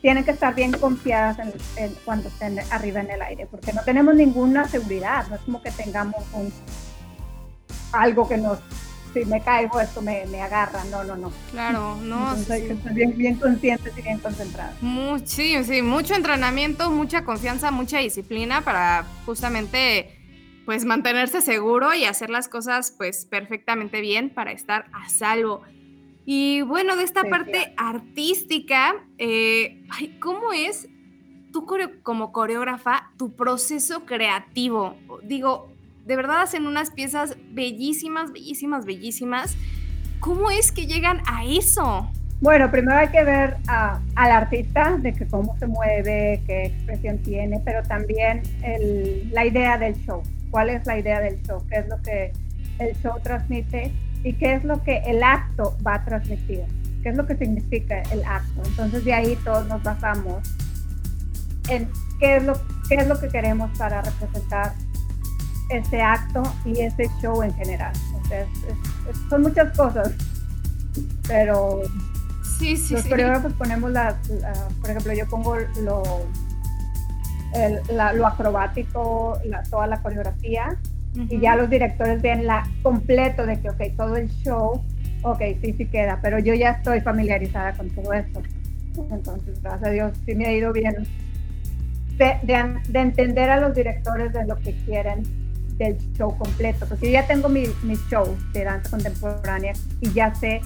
tienen 0.00 0.24
que 0.24 0.30
estar 0.30 0.54
bien 0.54 0.72
confiadas 0.72 1.38
en- 1.38 1.52
en- 1.76 1.94
cuando 2.04 2.28
estén 2.28 2.58
arriba 2.70 3.00
en 3.00 3.10
el 3.10 3.20
aire, 3.22 3.46
porque 3.50 3.72
no 3.72 3.82
tenemos 3.82 4.14
ninguna 4.14 4.68
seguridad, 4.68 5.26
no 5.28 5.34
es 5.36 5.40
como 5.42 5.60
que 5.62 5.70
tengamos 5.70 6.22
un 6.34 6.52
algo 7.92 8.28
que 8.28 8.36
nos, 8.36 8.58
si 9.12 9.24
me 9.24 9.42
caigo 9.42 9.80
esto 9.80 10.02
me, 10.02 10.24
me 10.26 10.40
agarra, 10.40 10.84
no, 10.84 11.02
no, 11.04 11.16
no. 11.16 11.32
Claro, 11.50 11.96
no. 11.96 12.34
Entonces 12.36 12.46
sí, 12.46 12.52
hay 12.52 12.60
que 12.62 12.68
sí. 12.68 12.72
estar 12.74 12.94
bien, 12.94 13.16
bien 13.16 13.34
conscientes 13.36 13.98
y 13.98 14.02
bien 14.02 14.18
concentrados. 14.18 14.76
Sí, 15.24 15.56
sí, 15.64 15.82
mucho 15.82 16.14
entrenamiento, 16.14 16.90
mucha 16.90 17.24
confianza, 17.24 17.70
mucha 17.70 17.98
disciplina 17.98 18.62
para 18.62 19.04
justamente 19.26 20.16
pues 20.64 20.84
mantenerse 20.84 21.40
seguro 21.40 21.94
y 21.94 22.04
hacer 22.04 22.30
las 22.30 22.48
cosas 22.48 22.94
pues 22.96 23.24
perfectamente 23.24 24.00
bien 24.00 24.30
para 24.30 24.52
estar 24.52 24.86
a 24.92 25.08
salvo. 25.08 25.62
Y 26.24 26.60
bueno, 26.62 26.96
de 26.96 27.02
esta 27.02 27.22
Sí, 27.22 27.28
parte 27.28 27.74
artística, 27.76 28.94
eh, 29.18 29.82
ay, 29.90 30.18
¿cómo 30.20 30.52
es 30.52 30.88
tú 31.52 31.66
como 32.04 32.30
coreógrafa 32.30 33.10
tu 33.18 33.34
proceso 33.34 34.04
creativo? 34.04 34.96
Digo, 35.24 35.72
de 36.04 36.16
verdad 36.16 36.42
hacen 36.42 36.66
unas 36.66 36.90
piezas 36.90 37.36
bellísimas, 37.52 38.32
bellísimas, 38.32 38.84
bellísimas. 38.84 39.56
¿Cómo 40.18 40.50
es 40.50 40.72
que 40.72 40.86
llegan 40.86 41.20
a 41.26 41.44
eso? 41.44 42.10
Bueno, 42.40 42.70
primero 42.70 42.96
hay 42.98 43.08
que 43.08 43.22
ver 43.22 43.56
a- 43.68 44.00
al 44.16 44.30
artista, 44.32 44.96
de 44.98 45.12
que 45.12 45.26
cómo 45.26 45.56
se 45.58 45.66
mueve, 45.66 46.42
qué 46.46 46.66
expresión 46.66 47.18
tiene, 47.18 47.60
pero 47.64 47.82
también 47.82 48.42
el- 48.62 49.30
la 49.32 49.44
idea 49.44 49.76
del 49.78 49.94
show. 50.06 50.22
¿Cuál 50.50 50.70
es 50.70 50.86
la 50.86 50.98
idea 50.98 51.20
del 51.20 51.40
show? 51.42 51.62
¿Qué 51.68 51.78
es 51.80 51.88
lo 51.88 52.00
que 52.02 52.32
el 52.78 52.96
show 53.02 53.12
transmite? 53.22 53.92
¿Y 54.24 54.32
qué 54.34 54.54
es 54.54 54.64
lo 54.64 54.82
que 54.82 54.98
el 55.06 55.22
acto 55.22 55.76
va 55.86 55.96
a 55.96 56.04
transmitir? 56.04 56.62
¿Qué 57.02 57.10
es 57.10 57.16
lo 57.16 57.26
que 57.26 57.36
significa 57.36 58.02
el 58.10 58.24
acto? 58.24 58.62
Entonces 58.66 59.04
de 59.04 59.12
ahí 59.14 59.36
todos 59.44 59.66
nos 59.68 59.82
basamos 59.82 60.42
en 61.68 61.88
qué 62.18 62.36
es 62.36 62.44
lo, 62.44 62.54
qué 62.88 62.96
es 62.96 63.06
lo 63.06 63.18
que 63.20 63.28
queremos 63.28 63.70
para 63.78 64.02
representar 64.02 64.72
ese 65.70 66.02
acto 66.02 66.42
y 66.64 66.80
ese 66.80 67.08
show 67.22 67.42
en 67.42 67.52
general. 67.54 67.92
O 68.22 68.28
sea, 68.28 68.40
es- 68.42 68.48
es- 68.64 69.10
es- 69.10 69.28
son 69.28 69.42
muchas 69.42 69.76
cosas, 69.76 70.12
pero 71.26 71.80
Sí, 72.58 72.76
sí, 72.76 72.94
los 72.94 73.02
sí. 73.04 73.08
coreógrafos 73.10 73.52
ponemos 73.54 73.90
las, 73.90 74.28
la- 74.28 74.68
por 74.80 74.90
ejemplo, 74.90 75.12
yo 75.14 75.26
pongo 75.28 75.56
lo, 75.82 76.02
el- 77.54 77.80
la- 77.96 78.12
lo 78.12 78.26
acrobático, 78.26 79.38
la- 79.44 79.62
toda 79.64 79.86
la 79.86 80.00
coreografía, 80.02 80.76
y 81.28 81.40
ya 81.40 81.56
los 81.56 81.68
directores 81.68 82.22
ven 82.22 82.46
la 82.46 82.62
completo 82.84 83.44
de 83.44 83.60
que, 83.60 83.70
ok, 83.70 83.80
todo 83.96 84.16
el 84.16 84.28
show, 84.28 84.80
ok, 85.22 85.40
sí, 85.60 85.74
sí 85.76 85.86
queda, 85.86 86.20
pero 86.22 86.38
yo 86.38 86.54
ya 86.54 86.70
estoy 86.70 87.00
familiarizada 87.00 87.72
con 87.72 87.90
todo 87.90 88.12
esto. 88.12 88.40
Entonces, 89.10 89.60
gracias 89.62 89.84
a 89.88 89.90
Dios, 89.90 90.12
sí 90.26 90.34
me 90.36 90.46
ha 90.46 90.52
ido 90.52 90.72
bien 90.72 90.94
de, 92.16 92.38
de- 92.42 92.78
de 92.88 93.00
entender 93.00 93.50
a 93.50 93.58
los 93.58 93.74
directores 93.74 94.32
de 94.32 94.44
lo 94.46 94.54
que 94.56 94.76
quieren 94.84 95.22
del 95.80 95.96
show 96.12 96.36
completo, 96.36 96.84
porque 96.86 97.06
yo 97.06 97.12
ya 97.12 97.26
tengo 97.26 97.48
mi, 97.48 97.64
mi 97.82 97.96
show 98.10 98.36
de 98.52 98.64
danza 98.64 98.90
contemporánea 98.90 99.72
y 100.02 100.12
ya 100.12 100.34
sé, 100.34 100.60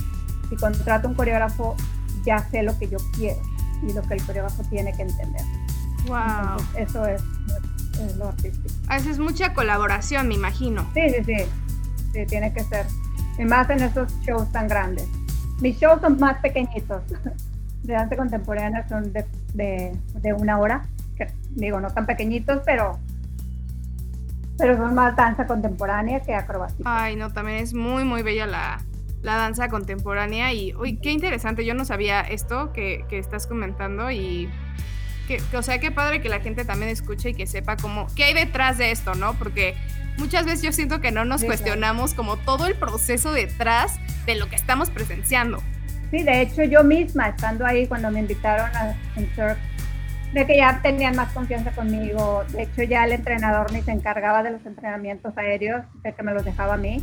si 0.49 0.57
contrato 0.57 1.07
un 1.07 1.15
coreógrafo, 1.15 1.77
ya 2.27 2.41
sé 2.51 2.65
lo 2.65 2.77
que 2.79 2.89
yo 2.89 2.99
quiero 3.17 3.41
y 3.87 3.93
lo 3.93 4.03
que 4.03 4.15
el 4.15 4.23
coreógrafo 4.25 4.65
tiene 4.65 4.93
que 4.93 5.03
entender. 5.03 5.43
Wow. 6.09 6.59
Entonces, 6.75 6.89
eso 6.89 7.07
es, 7.07 7.23
es 8.01 8.17
lo 8.17 8.29
artístico. 8.29 8.75
Haces 8.89 9.21
mucha 9.21 9.55
colaboración, 9.55 10.27
me 10.27 10.35
imagino. 10.35 10.85
Sí, 10.95 11.03
sí, 11.09 11.25
sí, 11.25 11.45
sí, 12.13 12.27
tiene 12.27 12.53
que 12.53 12.65
ser. 12.65 12.85
Y 13.39 13.45
más 13.45 13.71
en 13.71 13.83
esos 13.83 14.13
shows 14.23 14.51
tan 14.51 14.67
grandes. 14.67 15.07
Mis 15.61 15.79
shows 15.79 16.01
son 16.01 16.19
más 16.19 16.39
pequeñitos. 16.41 17.03
De 17.85 17.93
danza 17.93 18.17
contemporánea 18.17 18.89
son 18.89 19.13
de, 19.13 19.27
de, 19.53 19.95
de 20.15 20.33
una 20.33 20.59
hora. 20.59 20.89
Que, 21.17 21.29
digo, 21.51 21.79
no 21.81 21.91
tan 21.91 22.07
pequeñitos, 22.07 22.63
pero, 22.65 22.99
pero 24.59 24.77
son 24.77 24.95
más 24.95 25.17
danza 25.17 25.47
contemporánea 25.47 26.21
que 26.21 26.35
acrobática. 26.35 26.83
Ay, 26.85 27.17
no, 27.17 27.33
también 27.33 27.59
es 27.59 27.75
muy, 27.75 28.05
muy 28.05 28.23
bella 28.23 28.47
la, 28.47 28.81
la 29.23 29.37
danza 29.37 29.69
contemporánea 29.69 30.53
y, 30.53 30.75
uy, 30.75 30.97
qué 30.99 31.11
interesante, 31.11 31.65
yo 31.65 31.75
no 31.75 31.85
sabía 31.85 32.21
esto 32.21 32.73
que, 32.73 33.05
que 33.09 33.19
estás 33.19 33.47
comentando 33.47 34.11
y, 34.11 34.49
que, 35.27 35.39
que, 35.51 35.57
o 35.57 35.63
sea, 35.63 35.79
qué 35.81 35.91
padre 35.91 36.21
que 36.21 36.29
la 36.29 36.41
gente 36.41 36.65
también 36.65 36.91
escuche 36.91 37.31
y 37.31 37.35
que 37.35 37.47
sepa 37.47 37.77
cómo, 37.77 38.07
qué 38.15 38.25
hay 38.25 38.35
detrás 38.35 38.79
de 38.79 38.91
esto, 38.91 39.15
¿no? 39.15 39.35
Porque 39.35 39.75
muchas 40.19 40.45
veces 40.45 40.63
yo 40.63 40.73
siento 40.73 41.01
que 41.01 41.11
no 41.11 41.25
nos 41.25 41.41
Sí, 41.41 41.47
claro. 41.47 41.59
cuestionamos 41.59 42.15
como 42.15 42.37
todo 42.37 42.67
el 42.67 42.75
proceso 42.75 43.33
detrás 43.33 43.99
de 44.27 44.35
lo 44.37 44.49
que 44.49 44.57
estamos 44.57 44.91
presenciando. 44.91 45.63
Sí, 46.11 46.23
de 46.23 46.43
hecho 46.43 46.63
yo 46.63 46.85
misma, 46.85 47.31
estando 47.31 47.67
ahí 47.67 47.87
cuando 47.89 48.11
me 48.11 48.21
invitaron 48.21 48.71
a 48.77 48.95
en 49.17 49.27
de 50.35 50.47
que 50.47 50.57
ya 50.57 50.81
tenían 50.83 51.15
más 51.17 51.33
confianza 51.33 51.71
conmigo. 51.71 52.43
De 52.53 52.65
hecho 52.65 52.83
ya 52.83 53.05
el 53.05 53.13
entrenador 53.13 53.73
ni 53.73 53.81
se 53.83 53.93
encargaba 53.93 54.43
de 54.43 54.51
los 54.51 54.67
entrenamientos 54.67 55.37
aéreos, 55.39 55.83
de 56.03 56.13
que 56.13 56.23
me 56.23 56.33
los 56.35 56.45
dejaba 56.45 56.75
a 56.75 56.77
mí. 56.77 57.03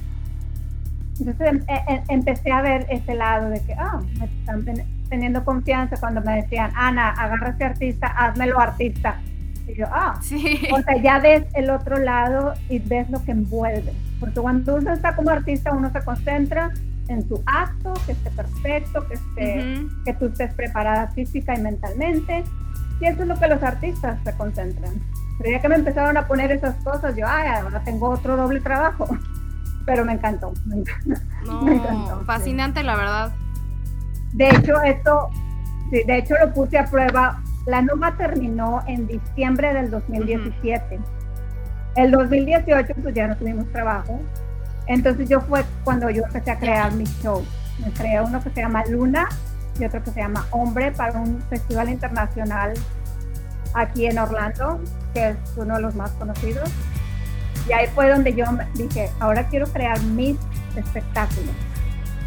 Entonces 1.19 1.47
em- 1.47 1.63
em- 1.87 2.03
empecé 2.09 2.51
a 2.51 2.61
ver 2.61 2.85
ese 2.89 3.15
lado 3.15 3.49
de 3.49 3.59
que, 3.61 3.73
ah, 3.73 3.99
me 4.19 4.25
están 4.25 4.65
ten- 4.65 4.85
teniendo 5.09 5.43
confianza 5.45 5.95
cuando 5.99 6.21
me 6.21 6.41
decían, 6.41 6.71
Ana, 6.75 7.09
agarra 7.09 7.47
a 7.47 7.49
este 7.51 7.63
artista, 7.63 8.07
házmelo 8.07 8.59
artista. 8.59 9.15
Y 9.67 9.75
yo, 9.75 9.85
ah, 9.91 10.17
Sí. 10.21 10.67
o 10.73 10.81
sea, 10.81 10.97
ya 10.97 11.19
ves 11.19 11.43
el 11.53 11.69
otro 11.69 11.97
lado 11.97 12.53
y 12.69 12.79
ves 12.79 13.09
lo 13.09 13.23
que 13.23 13.31
envuelve. 13.31 13.93
Porque 14.19 14.39
cuando 14.39 14.75
uno 14.75 14.91
está 14.93 15.15
como 15.15 15.29
artista, 15.29 15.71
uno 15.73 15.91
se 15.91 16.01
concentra 16.03 16.71
en 17.07 17.27
su 17.27 17.41
acto, 17.45 17.93
que 18.05 18.13
esté 18.13 18.31
perfecto, 18.31 19.07
que, 19.07 19.13
esté, 19.15 19.75
Ujú. 19.83 20.03
que 20.05 20.13
tú 20.13 20.25
estés 20.27 20.53
preparada 20.53 21.07
física 21.09 21.53
y 21.57 21.61
mentalmente. 21.61 22.43
Y 23.01 23.07
eso 23.07 23.23
es 23.23 23.27
lo 23.27 23.37
que 23.37 23.47
los 23.47 23.61
artistas 23.63 24.19
se 24.23 24.33
concentran. 24.37 24.93
Pero 25.39 25.51
ya 25.51 25.61
que 25.61 25.69
me 25.69 25.75
empezaron 25.75 26.15
a 26.17 26.27
poner 26.27 26.51
esas 26.51 26.75
cosas, 26.83 27.15
yo, 27.15 27.25
ay, 27.27 27.49
ahora 27.49 27.83
tengo 27.83 28.09
otro 28.09 28.37
doble 28.37 28.61
trabajo. 28.61 29.07
pero 29.85 30.05
me 30.05 30.13
encantó. 30.13 30.53
No, 31.45 32.21
fascinante 32.25 32.83
la 32.83 32.95
verdad. 32.95 33.31
De 34.33 34.49
hecho, 34.49 34.79
esto, 34.83 35.29
sí, 35.89 36.03
de 36.05 36.19
hecho 36.19 36.35
lo 36.39 36.53
puse 36.53 36.77
a 36.77 36.85
prueba. 36.85 37.41
La 37.65 37.81
NUMA 37.81 38.15
terminó 38.15 38.83
en 38.87 39.07
diciembre 39.07 39.73
del 39.73 39.89
2017. 39.89 40.99
El 41.95 42.11
2018 42.11 42.93
pues 43.01 43.15
ya 43.15 43.27
no 43.27 43.35
tuvimos 43.35 43.71
trabajo. 43.71 44.19
Entonces 44.85 45.27
yo 45.27 45.41
fue 45.41 45.63
cuando 45.83 46.09
yo 46.11 46.23
empecé 46.23 46.51
a 46.51 46.59
crear 46.59 46.93
mis 46.93 47.09
shows. 47.21 47.47
Me 47.83 47.91
creé 47.91 48.21
uno 48.21 48.41
que 48.43 48.51
se 48.51 48.61
llama 48.61 48.83
Luna 48.85 49.27
y 49.79 49.85
otro 49.85 50.03
que 50.03 50.11
se 50.11 50.19
llama 50.19 50.45
Hombre 50.51 50.91
para 50.91 51.19
un 51.19 51.41
festival 51.49 51.89
internacional 51.89 52.73
aquí 53.73 54.05
en 54.05 54.19
Orlando, 54.19 54.79
que 55.13 55.29
es 55.29 55.37
uno 55.55 55.75
de 55.75 55.81
los 55.81 55.95
más 55.95 56.11
conocidos. 56.11 56.69
Y 57.67 57.73
ahí 57.73 57.87
fue 57.93 58.09
donde 58.09 58.33
yo 58.33 58.45
dije, 58.73 59.09
ahora 59.19 59.47
quiero 59.47 59.67
crear 59.67 60.01
mis 60.03 60.37
espectáculos. 60.75 61.53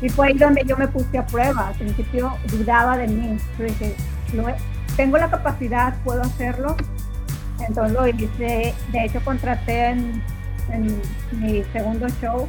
Y 0.00 0.08
fue 0.08 0.28
ahí 0.28 0.38
donde 0.38 0.64
yo 0.64 0.76
me 0.76 0.88
puse 0.88 1.18
a 1.18 1.26
prueba. 1.26 1.68
Al 1.68 1.74
principio 1.74 2.32
dudaba 2.50 2.96
de 2.96 3.08
mí. 3.08 3.38
Pero 3.56 3.68
dije, 3.70 3.96
tengo 4.96 5.18
la 5.18 5.30
capacidad, 5.30 5.94
puedo 6.04 6.22
hacerlo. 6.22 6.76
Entonces 7.66 7.92
lo 7.92 8.06
hice. 8.06 8.74
De 8.92 9.04
hecho, 9.04 9.20
contraté 9.24 9.90
en, 9.90 10.22
mi 11.32 11.62
segundo 11.72 12.08
show 12.20 12.48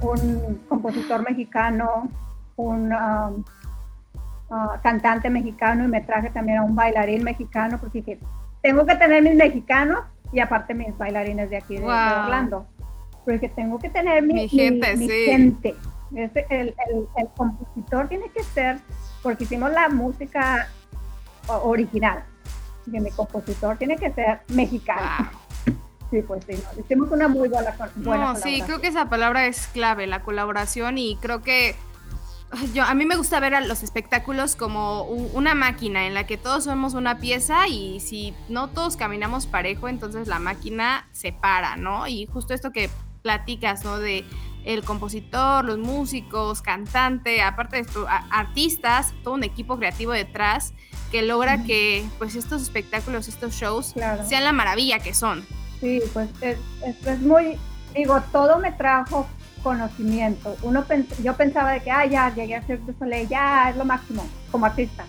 un 0.00 0.60
compositor 0.68 1.22
mexicano, 1.22 2.08
un 2.56 2.92
um, 2.92 3.44
uh, 4.52 4.80
cantante 4.82 5.30
mexicano 5.30 5.84
y 5.84 5.88
me 5.88 6.00
traje 6.02 6.30
también 6.30 6.58
a 6.58 6.62
un 6.62 6.74
bailarín 6.74 7.24
mexicano 7.24 7.78
porque 7.80 8.02
dije, 8.02 8.18
tengo 8.62 8.86
que 8.86 8.94
tener 8.96 9.22
mis 9.22 9.34
mexicanos 9.34 10.04
y 10.32 10.40
aparte 10.40 10.74
mis 10.74 10.96
bailarines 10.96 11.50
de 11.50 11.56
aquí 11.56 11.76
de, 11.76 11.84
Orlando. 11.84 12.66
Porque 13.24 13.48
tengo 13.48 13.78
que 13.78 13.88
tener 13.88 14.22
mi, 14.22 14.48
gente. 14.48 14.96
gente. 14.96 15.76
el, 16.14 16.74
compositor 17.36 18.08
tiene 18.08 18.28
que 18.30 18.42
ser, 18.42 18.78
porque 19.22 19.44
hicimos 19.44 19.70
la 19.72 19.88
música 19.88 20.68
original, 21.46 22.24
que 22.90 23.00
mi 23.00 23.10
compositor 23.10 23.76
tiene 23.76 23.96
que 23.96 24.12
ser 24.12 24.40
mexicano. 24.48 25.30
Sí, 26.10 26.20
pues 26.20 26.44
sí, 26.44 26.62
hicimos 26.78 27.10
una 27.10 27.26
muy 27.26 27.48
buena, 27.48 27.74
buena 27.96 28.32
No, 28.32 28.36
sí, 28.36 28.62
creo 28.66 28.80
que 28.80 28.88
esa 28.88 29.08
palabra 29.08 29.46
es 29.46 29.66
clave, 29.68 30.06
la 30.06 30.22
colaboración, 30.22 30.98
y 30.98 31.16
creo 31.16 31.40
que 31.40 31.74
yo, 32.74 32.84
a 32.84 32.94
mí 32.94 33.04
me 33.04 33.16
gusta 33.16 33.40
ver 33.40 33.54
a 33.54 33.60
los 33.60 33.82
espectáculos 33.82 34.56
como 34.56 35.02
una 35.04 35.54
máquina 35.54 36.06
en 36.06 36.14
la 36.14 36.26
que 36.26 36.36
todos 36.36 36.64
somos 36.64 36.94
una 36.94 37.18
pieza 37.18 37.68
y 37.68 38.00
si 38.00 38.34
no 38.48 38.68
todos 38.68 38.96
caminamos 38.96 39.46
parejo, 39.46 39.88
entonces 39.88 40.28
la 40.28 40.38
máquina 40.38 41.08
se 41.12 41.32
para, 41.32 41.76
¿no? 41.76 42.06
Y 42.06 42.26
justo 42.26 42.54
esto 42.54 42.70
que 42.70 42.90
platicas, 43.22 43.84
¿no? 43.84 43.98
De 43.98 44.24
el 44.64 44.84
compositor, 44.84 45.64
los 45.64 45.78
músicos, 45.78 46.62
cantante, 46.62 47.42
aparte 47.42 47.76
de 47.76 47.82
esto, 47.82 48.06
artistas, 48.30 49.12
todo 49.24 49.34
un 49.34 49.44
equipo 49.44 49.76
creativo 49.76 50.12
detrás 50.12 50.72
que 51.10 51.22
logra 51.22 51.64
que 51.64 52.04
pues 52.18 52.36
estos 52.36 52.62
espectáculos, 52.62 53.28
estos 53.28 53.54
shows 53.54 53.94
sean 54.26 54.44
la 54.44 54.52
maravilla 54.52 54.98
que 55.00 55.14
son. 55.14 55.44
Sí, 55.80 56.00
pues 56.12 56.30
es, 56.40 56.58
es 57.06 57.20
muy, 57.20 57.58
digo, 57.94 58.22
todo 58.30 58.58
me 58.58 58.70
trajo 58.72 59.26
conocimiento. 59.62 60.56
Uno 60.62 60.84
yo 61.22 61.34
pensaba 61.34 61.72
de 61.72 61.80
que, 61.80 61.90
ah, 61.90 62.06
ya 62.06 62.34
llegué 62.34 62.56
a 62.56 62.62
Cirque 62.62 62.92
du 62.92 62.94
Soleil, 62.98 63.28
ya 63.28 63.70
es 63.70 63.76
lo 63.76 63.84
máximo 63.84 64.26
como 64.50 64.66
artista. 64.66 65.04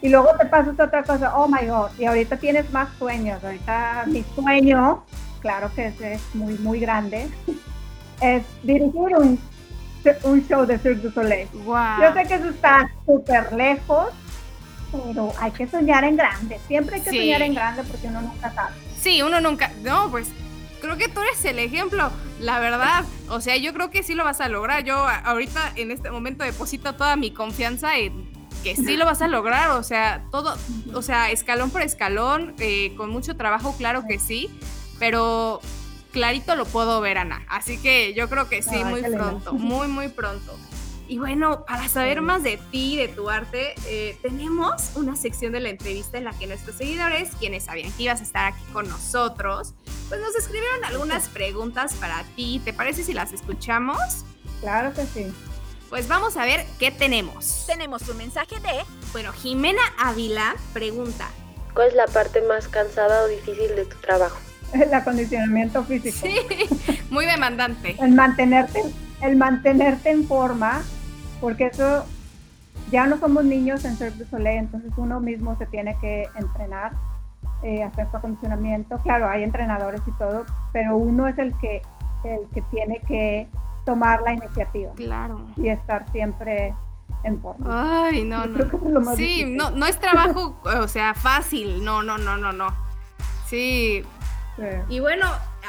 Y 0.00 0.08
luego 0.10 0.28
te 0.38 0.46
pasas 0.46 0.78
otra 0.78 1.02
cosa, 1.02 1.36
oh 1.36 1.48
my 1.48 1.66
god, 1.66 1.90
y 1.98 2.04
ahorita 2.04 2.36
tienes 2.36 2.70
más 2.72 2.88
sueños. 2.98 3.42
Ahorita 3.42 4.04
mi 4.06 4.24
sueño, 4.34 5.04
claro 5.40 5.70
que 5.74 5.86
es, 5.86 6.34
muy, 6.34 6.56
muy 6.58 6.78
grande, 6.78 7.28
es 8.20 8.44
dirigir 8.62 9.16
un, 9.16 9.38
un 10.22 10.46
show 10.46 10.64
de 10.64 10.78
Cirque 10.78 11.02
du 11.02 11.10
Soleil. 11.10 11.48
Yo 11.54 12.12
sé 12.14 12.24
que 12.28 12.34
eso 12.34 12.48
está 12.50 12.88
súper 13.04 13.52
lejos, 13.52 14.10
pero 14.92 15.32
hay 15.40 15.50
que 15.50 15.66
soñar 15.66 16.04
en 16.04 16.16
grande. 16.16 16.60
Siempre 16.68 16.96
hay 16.96 17.02
que 17.02 17.10
soñar 17.10 17.42
en 17.42 17.54
grande 17.54 17.82
porque 17.82 18.06
uno 18.06 18.20
nunca 18.22 18.52
sabe. 18.52 18.74
Sí, 19.00 19.22
uno 19.22 19.40
nunca, 19.40 19.72
no, 19.82 20.10
pues 20.10 20.30
creo 20.88 20.96
que 20.96 21.12
tú 21.12 21.20
eres 21.20 21.44
el 21.44 21.58
ejemplo, 21.58 22.10
la 22.40 22.60
verdad. 22.60 23.04
O 23.28 23.42
sea, 23.42 23.56
yo 23.58 23.74
creo 23.74 23.90
que 23.90 24.02
sí 24.02 24.14
lo 24.14 24.24
vas 24.24 24.40
a 24.40 24.48
lograr. 24.48 24.84
Yo 24.84 24.96
ahorita 24.96 25.72
en 25.76 25.90
este 25.90 26.10
momento 26.10 26.44
deposito 26.44 26.94
toda 26.94 27.14
mi 27.16 27.30
confianza 27.30 27.98
en 27.98 28.26
que 28.64 28.74
sí 28.74 28.96
lo 28.96 29.04
vas 29.04 29.20
a 29.20 29.28
lograr. 29.28 29.72
O 29.72 29.82
sea, 29.82 30.24
todo, 30.30 30.56
o 30.94 31.02
sea, 31.02 31.30
escalón 31.30 31.70
por 31.70 31.82
escalón, 31.82 32.54
eh, 32.58 32.94
con 32.96 33.10
mucho 33.10 33.36
trabajo, 33.36 33.74
claro 33.76 34.04
que 34.08 34.18
sí. 34.18 34.48
Pero 34.98 35.60
clarito 36.10 36.56
lo 36.56 36.64
puedo 36.64 37.02
ver, 37.02 37.18
Ana. 37.18 37.44
Así 37.48 37.76
que 37.76 38.14
yo 38.14 38.30
creo 38.30 38.48
que 38.48 38.62
sí, 38.62 38.82
muy 38.84 39.02
pronto, 39.02 39.52
muy, 39.52 39.88
muy 39.88 40.08
pronto. 40.08 40.56
Y 41.06 41.18
bueno, 41.18 41.64
para 41.66 41.88
saber 41.88 42.20
más 42.20 42.42
de 42.42 42.58
ti, 42.70 42.96
de 42.96 43.08
tu 43.08 43.30
arte, 43.30 43.74
eh, 43.86 44.18
tenemos 44.22 44.90
una 44.94 45.16
sección 45.16 45.52
de 45.52 45.60
la 45.60 45.70
entrevista 45.70 46.18
en 46.18 46.24
la 46.24 46.32
que 46.32 46.46
nuestros 46.46 46.76
seguidores, 46.76 47.30
quienes 47.38 47.64
sabían 47.64 47.90
que 47.92 48.04
ibas 48.04 48.20
a 48.20 48.24
estar 48.24 48.52
aquí 48.52 48.62
con 48.74 48.88
nosotros, 48.88 49.74
pues 50.08 50.20
nos 50.20 50.34
escribieron 50.34 50.84
algunas 50.84 51.28
preguntas 51.28 51.94
para 51.94 52.22
ti. 52.36 52.60
¿Te 52.64 52.72
parece 52.72 53.02
si 53.02 53.12
las 53.12 53.32
escuchamos? 53.32 54.24
Claro 54.60 54.92
que 54.94 55.04
sí. 55.06 55.32
Pues 55.88 56.08
vamos 56.08 56.36
a 56.36 56.44
ver 56.44 56.66
qué 56.78 56.90
tenemos. 56.90 57.64
Tenemos 57.66 58.08
un 58.08 58.18
mensaje 58.18 58.60
de... 58.60 58.84
Bueno, 59.12 59.32
Jimena 59.32 59.82
Ávila 59.98 60.54
pregunta. 60.72 61.28
¿Cuál 61.74 61.88
es 61.88 61.94
la 61.94 62.06
parte 62.06 62.42
más 62.42 62.68
cansada 62.68 63.24
o 63.24 63.28
difícil 63.28 63.74
de 63.74 63.84
tu 63.84 63.96
trabajo? 63.98 64.38
El 64.74 64.92
acondicionamiento 64.92 65.82
físico. 65.84 66.18
Sí, 66.26 67.00
muy 67.10 67.24
demandante. 67.24 67.96
El 68.00 68.12
mantenerte, 68.12 68.82
el 69.22 69.36
mantenerte 69.36 70.10
en 70.10 70.26
forma 70.26 70.82
porque 71.40 71.66
eso 71.66 72.04
ya 72.90 73.06
no 73.06 73.18
somos 73.18 73.44
niños 73.44 73.84
en 73.84 73.96
Cirque 73.96 74.18
du 74.18 74.24
Soleil, 74.26 74.58
entonces 74.58 74.90
uno 74.96 75.20
mismo 75.20 75.56
se 75.58 75.66
tiene 75.66 75.96
que 76.00 76.28
entrenar, 76.36 76.92
eh, 77.62 77.82
hacer 77.82 78.10
su 78.10 78.16
acondicionamiento. 78.16 78.98
Claro, 78.98 79.28
hay 79.28 79.42
entrenadores 79.42 80.00
y 80.06 80.12
todo, 80.12 80.44
pero 80.72 80.96
uno 80.96 81.26
es 81.26 81.38
el 81.38 81.56
que, 81.58 81.82
el 82.24 82.48
que 82.54 82.62
tiene 82.62 83.00
que 83.06 83.48
tomar 83.84 84.22
la 84.22 84.34
iniciativa. 84.34 84.92
Claro. 84.92 85.46
Y 85.56 85.68
estar 85.68 86.10
siempre 86.12 86.74
en 87.24 87.40
forma. 87.40 88.06
Ay, 88.06 88.24
no, 88.24 88.46
no. 88.46 89.14
sí, 89.16 89.44
no, 89.44 89.70
no 89.70 89.86
es 89.86 89.98
trabajo, 89.98 90.60
o 90.62 90.88
sea, 90.88 91.14
fácil. 91.14 91.84
No, 91.84 92.02
no, 92.02 92.18
no, 92.18 92.36
no, 92.36 92.52
no. 92.52 92.68
Sí. 93.46 94.04
sí. 94.56 94.62
Y 94.88 95.00
bueno, 95.00 95.26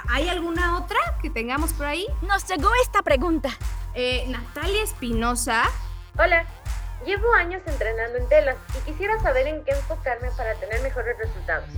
¿hay 0.10 0.30
alguna 0.30 0.78
otra 0.78 1.00
que 1.22 1.30
tengamos 1.30 1.74
por 1.74 1.86
ahí? 1.86 2.06
Nos 2.28 2.48
llegó 2.48 2.70
esta 2.84 3.02
pregunta. 3.02 3.50
Eh, 3.96 4.26
Natalia 4.30 4.84
Espinosa. 4.84 5.64
Hola, 6.18 6.46
llevo 7.06 7.34
años 7.34 7.62
entrenando 7.66 8.18
en 8.18 8.28
telas 8.30 8.56
y 8.78 8.92
quisiera 8.92 9.20
saber 9.20 9.48
en 9.48 9.64
qué 9.64 9.72
enfocarme 9.72 10.30
para 10.38 10.54
tener 10.56 10.82
mejores 10.82 11.18
resultados. 11.18 11.70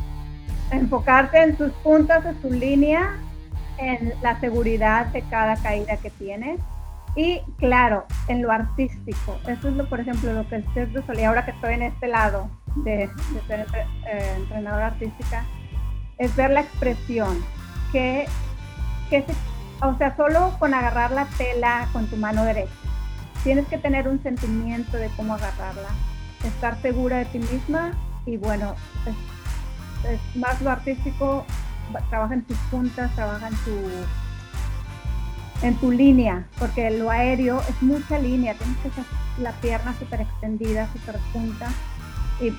Enfocarte 0.72 1.42
en 1.42 1.56
tus 1.58 1.72
puntas 1.84 2.24
de 2.24 2.34
tu 2.36 2.50
línea, 2.50 3.18
en 3.78 4.14
la 4.22 4.40
seguridad 4.40 5.08
de 5.08 5.22
cada 5.30 5.56
caída 5.58 5.98
que 5.98 6.10
tienes 6.12 6.60
y 7.16 7.42
claro, 7.58 8.06
en 8.28 8.42
lo 8.42 8.52
artístico. 8.52 9.38
Eso 9.48 9.70
es 9.70 9.76
lo, 9.76 9.88
por 9.90 10.00
ejemplo, 10.00 10.32
lo 10.34 10.48
que 10.48 10.58
es 10.58 10.94
de 10.94 11.06
Sol 11.06 11.20
y 11.20 11.24
ahora 11.24 11.46
que 11.46 11.52
estoy 11.52 11.74
en 11.74 11.84
este 11.84 12.08
lado 12.08 12.50
de, 12.78 13.10
ser 13.48 13.68
eh, 14.08 14.34
entrenadora 14.38 14.88
artística, 14.88 15.46
es 16.18 16.36
ver 16.36 16.52
la 16.52 16.62
expresión, 16.62 17.44
que, 17.92 18.26
que 19.10 19.26
o 19.82 19.98
sea, 19.98 20.16
solo 20.16 20.56
con 20.60 20.74
agarrar 20.74 21.12
la 21.12 21.26
tela 21.38 21.88
con 21.92 22.08
tu 22.08 22.16
mano 22.16 22.46
derecha. 22.46 22.72
Tienes 23.44 23.68
que 23.68 23.78
tener 23.78 24.08
un 24.08 24.22
sentimiento 24.22 24.98
de 24.98 25.10
cómo 25.18 25.34
agarrarla, 25.34 25.90
estar 26.44 26.80
segura 26.82 27.18
de 27.18 27.26
ti 27.26 27.40
misma 27.40 27.94
y 28.26 28.38
bueno, 28.38 28.76
es, 29.06 30.20
más 30.36 30.62
lo 30.62 30.70
artístico, 30.70 31.46
trabaja 32.10 32.36
en 32.36 32.44
tus 32.44 32.58
puntas, 32.70 33.14
trabaja 33.16 33.48
en 33.48 33.56
tu 33.56 33.72
en 35.64 35.76
tu 35.76 35.92
línea, 35.92 36.48
porque 36.58 36.90
lo 36.90 37.12
aéreo 37.12 37.62
es 37.70 37.82
mucha 37.84 38.18
línea, 38.18 38.56
tienes 38.56 38.78
que 38.78 38.88
hacer 38.88 39.04
la 39.40 39.52
pierna 39.54 39.94
súper 40.00 40.22
extendida, 40.22 40.88
súper 40.92 41.20
junta 41.32 41.70
y 42.40 42.52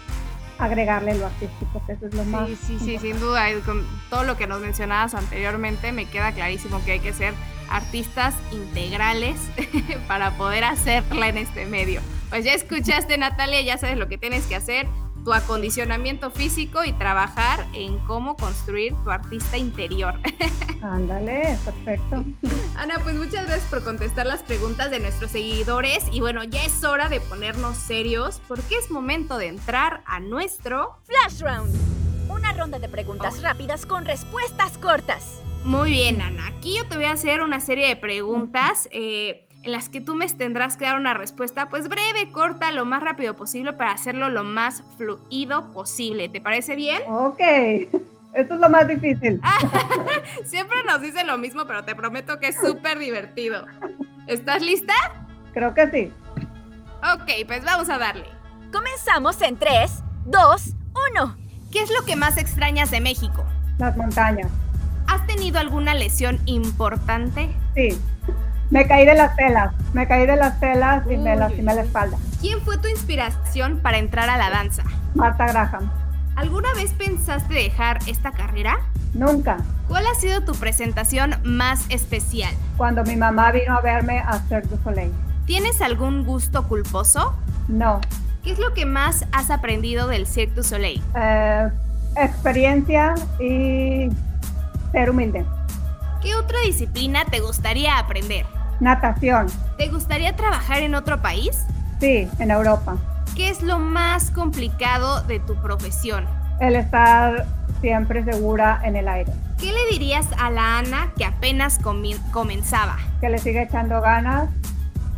agregarle 0.58 1.18
lo 1.18 1.26
artístico, 1.26 1.82
que 1.84 1.92
eso 1.92 2.06
es 2.06 2.14
lo 2.14 2.24
más. 2.24 2.48
Sí, 2.48 2.56
sí, 2.56 2.78
sí, 2.78 2.98
sin 2.98 3.18
duda. 3.18 3.46
con 3.66 3.84
todo 4.08 4.22
lo 4.22 4.36
que 4.36 4.46
nos 4.46 4.60
mencionabas 4.60 5.14
anteriormente, 5.14 5.90
me 5.90 6.06
queda 6.06 6.32
clarísimo 6.32 6.82
que 6.84 6.92
hay 6.92 7.00
que 7.00 7.12
ser 7.12 7.34
artistas 7.72 8.34
integrales 8.52 9.36
para 10.08 10.36
poder 10.36 10.64
hacerla 10.64 11.28
en 11.28 11.38
este 11.38 11.66
medio. 11.66 12.00
Pues 12.30 12.44
ya 12.44 12.52
escuchaste, 12.52 13.18
Natalia, 13.18 13.60
ya 13.62 13.78
sabes 13.78 13.96
lo 13.96 14.08
que 14.08 14.18
tienes 14.18 14.46
que 14.46 14.56
hacer 14.56 14.86
tu 15.24 15.32
acondicionamiento 15.32 16.30
físico 16.30 16.84
y 16.84 16.92
trabajar 16.92 17.66
en 17.74 17.98
cómo 18.00 18.36
construir 18.36 18.94
tu 19.04 19.10
artista 19.10 19.56
interior. 19.56 20.14
Ándale, 20.82 21.56
perfecto. 21.64 22.24
Ana, 22.76 22.98
pues 23.02 23.14
muchas 23.14 23.46
gracias 23.46 23.68
por 23.70 23.84
contestar 23.84 24.26
las 24.26 24.42
preguntas 24.42 24.90
de 24.90 24.98
nuestros 24.98 25.30
seguidores 25.30 26.04
y 26.10 26.20
bueno, 26.20 26.42
ya 26.42 26.64
es 26.64 26.82
hora 26.82 27.08
de 27.08 27.20
ponernos 27.20 27.76
serios 27.76 28.40
porque 28.48 28.76
es 28.76 28.90
momento 28.90 29.38
de 29.38 29.46
entrar 29.46 30.02
a 30.06 30.18
nuestro 30.18 30.98
Flash 31.04 31.40
Round. 31.40 31.72
Una 32.28 32.52
ronda 32.52 32.78
de 32.78 32.88
preguntas 32.88 33.42
rápidas 33.42 33.86
con 33.86 34.04
respuestas 34.04 34.76
cortas. 34.78 35.40
Muy 35.64 35.90
bien, 35.90 36.20
Ana. 36.20 36.48
Aquí 36.48 36.76
yo 36.76 36.86
te 36.88 36.96
voy 36.96 37.04
a 37.04 37.12
hacer 37.12 37.40
una 37.40 37.60
serie 37.60 37.86
de 37.86 37.96
preguntas 37.96 38.88
eh, 38.90 39.46
en 39.62 39.70
las 39.70 39.88
que 39.88 40.00
tú 40.00 40.14
me 40.14 40.26
tendrás 40.28 40.76
que 40.76 40.84
dar 40.84 40.96
una 40.96 41.14
respuesta, 41.14 41.68
pues 41.68 41.88
breve, 41.88 42.30
corta, 42.32 42.72
lo 42.72 42.84
más 42.84 43.02
rápido 43.02 43.36
posible 43.36 43.72
para 43.72 43.92
hacerlo 43.92 44.28
lo 44.28 44.42
más 44.42 44.82
fluido 44.96 45.70
posible. 45.72 46.28
¿Te 46.28 46.40
parece 46.40 46.74
bien? 46.74 47.00
Ok. 47.08 47.40
Esto 48.34 48.54
es 48.54 48.60
lo 48.60 48.70
más 48.70 48.88
difícil. 48.88 49.40
Siempre 50.44 50.78
nos 50.84 51.00
dice 51.02 51.22
lo 51.24 51.38
mismo, 51.38 51.66
pero 51.66 51.84
te 51.84 51.94
prometo 51.94 52.40
que 52.40 52.48
es 52.48 52.56
súper 52.56 52.98
divertido. 52.98 53.66
¿Estás 54.26 54.62
lista? 54.62 54.94
Creo 55.52 55.74
que 55.74 55.90
sí. 55.90 56.12
Ok, 57.14 57.46
pues 57.46 57.62
vamos 57.64 57.90
a 57.90 57.98
darle. 57.98 58.24
Comenzamos 58.72 59.40
en 59.42 59.58
3, 59.58 60.02
2, 60.24 60.68
1. 61.14 61.36
¿Qué 61.70 61.80
es 61.80 61.90
lo 61.90 62.04
que 62.06 62.16
más 62.16 62.38
extrañas 62.38 62.90
de 62.90 63.00
México? 63.00 63.44
Las 63.78 63.96
montañas. 63.96 64.50
¿Has 65.12 65.26
tenido 65.26 65.58
alguna 65.58 65.92
lesión 65.92 66.40
importante? 66.46 67.54
Sí. 67.74 68.00
Me 68.70 68.86
caí 68.86 69.04
de 69.04 69.14
las 69.14 69.36
telas. 69.36 69.74
Me 69.92 70.08
caí 70.08 70.26
de 70.26 70.36
las 70.36 70.58
telas 70.58 71.04
y 71.10 71.18
me 71.18 71.36
lastimé 71.36 71.74
la 71.74 71.82
espalda. 71.82 72.16
¿Quién 72.40 72.62
fue 72.62 72.78
tu 72.78 72.88
inspiración 72.88 73.80
para 73.80 73.98
entrar 73.98 74.30
a 74.30 74.38
la 74.38 74.48
danza? 74.48 74.84
Marta 75.14 75.48
Graham. 75.48 75.92
¿Alguna 76.34 76.72
vez 76.72 76.94
pensaste 76.94 77.52
dejar 77.52 77.98
esta 78.06 78.32
carrera? 78.32 78.78
Nunca. 79.12 79.58
¿Cuál 79.86 80.06
ha 80.06 80.18
sido 80.18 80.44
tu 80.44 80.54
presentación 80.54 81.34
más 81.44 81.84
especial? 81.90 82.54
Cuando 82.78 83.04
mi 83.04 83.14
mamá 83.14 83.52
vino 83.52 83.76
a 83.76 83.82
verme 83.82 84.20
a 84.20 84.38
Cirque 84.48 84.68
du 84.68 84.78
Soleil. 84.82 85.12
¿Tienes 85.44 85.82
algún 85.82 86.24
gusto 86.24 86.66
culposo? 86.68 87.36
No. 87.68 88.00
¿Qué 88.42 88.52
es 88.52 88.58
lo 88.58 88.72
que 88.72 88.86
más 88.86 89.26
has 89.32 89.50
aprendido 89.50 90.08
del 90.08 90.26
Cirque 90.26 90.54
du 90.54 90.62
Soleil? 90.62 91.02
Eh, 91.14 91.68
experiencia 92.16 93.14
y 93.38 94.08
ser 94.92 95.10
humilde. 95.10 95.44
¿Qué 96.20 96.34
otra 96.36 96.60
disciplina 96.64 97.24
te 97.24 97.40
gustaría 97.40 97.98
aprender? 97.98 98.46
Natación. 98.80 99.46
¿Te 99.76 99.88
gustaría 99.88 100.36
trabajar 100.36 100.82
en 100.82 100.94
otro 100.94 101.20
país? 101.20 101.64
Sí, 102.00 102.28
en 102.38 102.50
Europa. 102.50 102.96
¿Qué 103.34 103.48
es 103.48 103.62
lo 103.62 103.78
más 103.78 104.30
complicado 104.30 105.22
de 105.22 105.40
tu 105.40 105.54
profesión? 105.62 106.26
El 106.60 106.76
estar 106.76 107.46
siempre 107.80 108.24
segura 108.24 108.80
en 108.84 108.96
el 108.96 109.08
aire. 109.08 109.32
¿Qué 109.58 109.72
le 109.72 109.90
dirías 109.90 110.28
a 110.38 110.50
la 110.50 110.78
Ana 110.78 111.12
que 111.16 111.24
apenas 111.24 111.78
comenzaba? 112.32 112.98
Que 113.20 113.28
le 113.28 113.38
siga 113.38 113.62
echando 113.62 114.00
ganas 114.00 114.48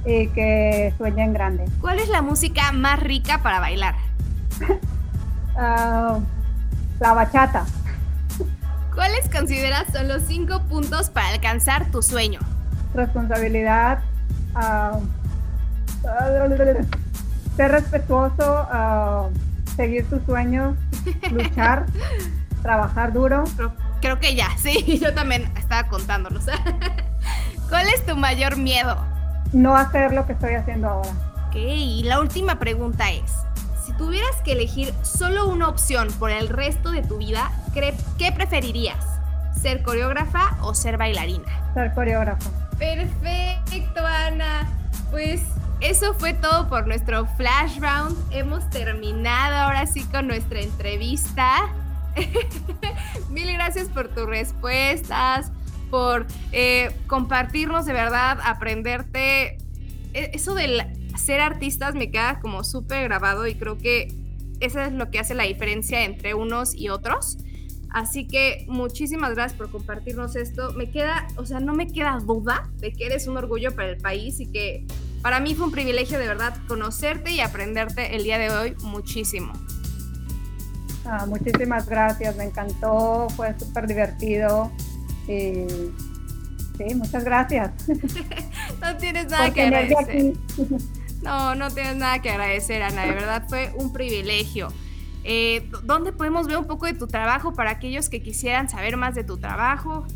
y 0.06 0.28
que 0.28 0.92
sueñe 0.96 1.24
en 1.24 1.32
grande. 1.32 1.64
¿Cuál 1.80 1.98
es 1.98 2.08
la 2.08 2.22
música 2.22 2.72
más 2.72 3.00
rica 3.00 3.42
para 3.42 3.60
bailar? 3.60 3.94
Ah, 5.56 6.18
la 6.98 7.12
bachata. 7.12 7.64
¿Cuáles 8.94 9.28
consideras 9.28 9.92
son 9.92 10.08
los 10.08 10.22
cinco 10.22 10.62
puntos 10.62 11.10
para 11.10 11.28
alcanzar 11.28 11.90
tu 11.90 12.02
sueño? 12.02 12.40
responsabilidad, 12.94 13.98
ah, 14.54 14.98
ser 17.56 17.72
respetuoso, 17.72 18.68
ah, 18.70 19.28
seguir 19.76 20.08
tus 20.08 20.22
sueños, 20.24 20.76
luchar, 21.32 21.86
trabajar 22.62 23.12
duro. 23.12 23.44
Creo, 23.56 23.72
creo 24.00 24.20
que 24.20 24.36
ya, 24.36 24.48
sí, 24.58 25.00
yo 25.02 25.12
también 25.12 25.50
estaba 25.56 25.88
contándolos. 25.88 26.44
¿Cuál 27.68 27.88
es 27.88 28.06
tu 28.06 28.16
mayor 28.16 28.56
miedo? 28.56 28.96
no 29.52 29.76
hacer 29.76 30.12
lo 30.12 30.26
que 30.26 30.32
estoy 30.32 30.54
haciendo 30.54 30.88
ahora. 30.88 31.10
Ok, 31.46 31.54
y 31.56 32.02
la 32.02 32.18
última 32.18 32.58
pregunta 32.58 33.12
es, 33.12 33.32
tuvieras 33.98 34.36
que 34.44 34.52
elegir 34.52 34.92
solo 35.02 35.46
una 35.48 35.68
opción 35.68 36.08
por 36.18 36.30
el 36.30 36.48
resto 36.48 36.90
de 36.90 37.02
tu 37.02 37.18
vida, 37.18 37.50
¿cre- 37.74 37.94
¿qué 38.18 38.32
preferirías? 38.32 39.04
¿Ser 39.60 39.82
coreógrafa 39.82 40.56
o 40.62 40.74
ser 40.74 40.96
bailarina? 40.98 41.72
Ser 41.74 41.94
coreógrafo. 41.94 42.50
Perfecto, 42.78 44.04
Ana. 44.04 44.68
Pues 45.10 45.40
eso 45.80 46.14
fue 46.14 46.32
todo 46.34 46.68
por 46.68 46.86
nuestro 46.86 47.26
flash 47.36 47.78
round. 47.78 48.16
Hemos 48.32 48.68
terminado 48.70 49.54
ahora 49.56 49.86
sí 49.86 50.02
con 50.04 50.26
nuestra 50.26 50.60
entrevista. 50.60 51.68
Mil 53.30 53.52
gracias 53.52 53.88
por 53.88 54.08
tus 54.08 54.26
respuestas, 54.26 55.50
por 55.90 56.26
eh, 56.52 56.94
compartirnos 57.06 57.86
de 57.86 57.92
verdad, 57.92 58.38
aprenderte. 58.44 59.58
E- 60.12 60.30
Eso 60.34 60.54
del 60.54 60.82
ser 61.16 61.40
artistas 61.40 61.94
me 61.94 62.10
queda 62.10 62.40
como 62.40 62.64
súper 62.64 63.04
grabado 63.04 63.46
y 63.46 63.54
creo 63.54 63.78
que 63.78 64.08
eso 64.60 64.80
es 64.80 64.92
lo 64.92 65.10
que 65.10 65.18
hace 65.18 65.34
la 65.34 65.44
diferencia 65.44 66.04
entre 66.04 66.34
unos 66.34 66.74
y 66.74 66.88
otros. 66.88 67.38
Así 67.90 68.26
que 68.26 68.64
muchísimas 68.66 69.34
gracias 69.34 69.56
por 69.56 69.70
compartirnos 69.70 70.34
esto. 70.34 70.72
Me 70.72 70.90
queda, 70.90 71.28
o 71.36 71.46
sea, 71.46 71.60
no 71.60 71.74
me 71.74 71.86
queda 71.86 72.18
duda 72.18 72.68
de 72.78 72.92
que 72.92 73.06
eres 73.06 73.28
un 73.28 73.36
orgullo 73.36 73.74
para 73.74 73.90
el 73.90 73.98
país 73.98 74.40
y 74.40 74.46
que 74.46 74.84
para 75.22 75.38
mí 75.38 75.54
fue 75.54 75.66
un 75.66 75.72
privilegio 75.72 76.18
de 76.18 76.26
verdad 76.26 76.56
conocerte 76.66 77.30
y 77.30 77.40
aprenderte 77.40 78.16
el 78.16 78.24
día 78.24 78.38
de 78.38 78.50
hoy 78.50 78.76
muchísimo. 78.82 79.52
Ah, 81.06 81.26
muchísimas 81.26 81.86
gracias, 81.86 82.36
me 82.36 82.44
encantó, 82.44 83.28
fue 83.36 83.54
súper 83.58 83.86
divertido. 83.86 84.72
Y 85.28 85.66
sí, 86.76 86.94
muchas 86.96 87.24
gracias 87.24 87.72
No 88.80 88.96
tienes 88.98 89.28
nada 89.28 89.52
que 89.52 89.62
agradecer. 89.62 90.32
No, 91.24 91.54
no 91.54 91.70
tienes 91.70 91.96
nada 91.96 92.20
que 92.20 92.28
agradecer, 92.30 92.82
Ana. 92.82 93.06
De 93.06 93.12
verdad 93.12 93.44
fue 93.48 93.72
un 93.76 93.92
privilegio. 93.92 94.68
Eh, 95.24 95.70
¿Dónde 95.84 96.12
podemos 96.12 96.46
ver 96.46 96.58
un 96.58 96.66
poco 96.66 96.84
de 96.84 96.92
tu 96.92 97.06
trabajo 97.06 97.54
para 97.54 97.70
aquellos 97.70 98.10
que 98.10 98.22
quisieran 98.22 98.68
saber 98.68 98.98
más 98.98 99.14
de 99.14 99.24
tu 99.24 99.38
trabajo? 99.38 100.06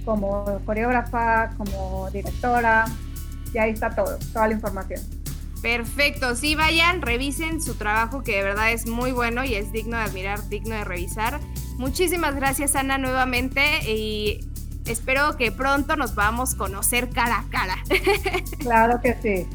como 0.03 0.59
coreógrafa, 0.65 1.51
como 1.55 2.09
directora, 2.11 2.85
y 3.53 3.59
ahí 3.59 3.69
está 3.71 3.91
todo, 3.91 4.17
toda 4.33 4.47
la 4.47 4.55
información. 4.55 5.20
Perfecto, 5.61 6.35
sí, 6.35 6.55
vayan, 6.55 7.01
revisen 7.01 7.61
su 7.61 7.75
trabajo 7.75 8.23
que 8.23 8.37
de 8.37 8.43
verdad 8.43 8.71
es 8.71 8.87
muy 8.87 9.11
bueno 9.11 9.43
y 9.43 9.53
es 9.53 9.71
digno 9.71 9.97
de 9.97 10.03
admirar, 10.03 10.49
digno 10.49 10.75
de 10.75 10.83
revisar. 10.83 11.39
Muchísimas 11.77 12.35
gracias 12.35 12.75
Ana 12.75 12.97
nuevamente 12.97 13.61
y 13.89 14.39
espero 14.85 15.37
que 15.37 15.51
pronto 15.51 15.95
nos 15.95 16.11
podamos 16.11 16.55
conocer 16.55 17.09
cara 17.09 17.39
a 17.39 17.49
cara. 17.49 17.77
Claro 18.59 18.99
que 19.01 19.15
sí, 19.21 19.47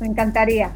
me 0.00 0.06
encantaría. 0.06 0.74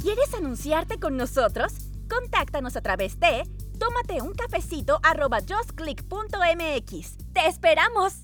¿Quieres 0.00 0.32
anunciarte 0.34 0.98
con 0.98 1.16
nosotros? 1.16 1.72
Contáctanos 2.08 2.76
a 2.76 2.82
través 2.82 3.18
de 3.18 3.42
tómate 3.78 4.22
un 4.22 4.34
cafecito 4.34 5.00
arroba 5.02 5.38
justclick.mx. 5.40 7.16
¡Te 7.32 7.46
esperamos! 7.48 8.23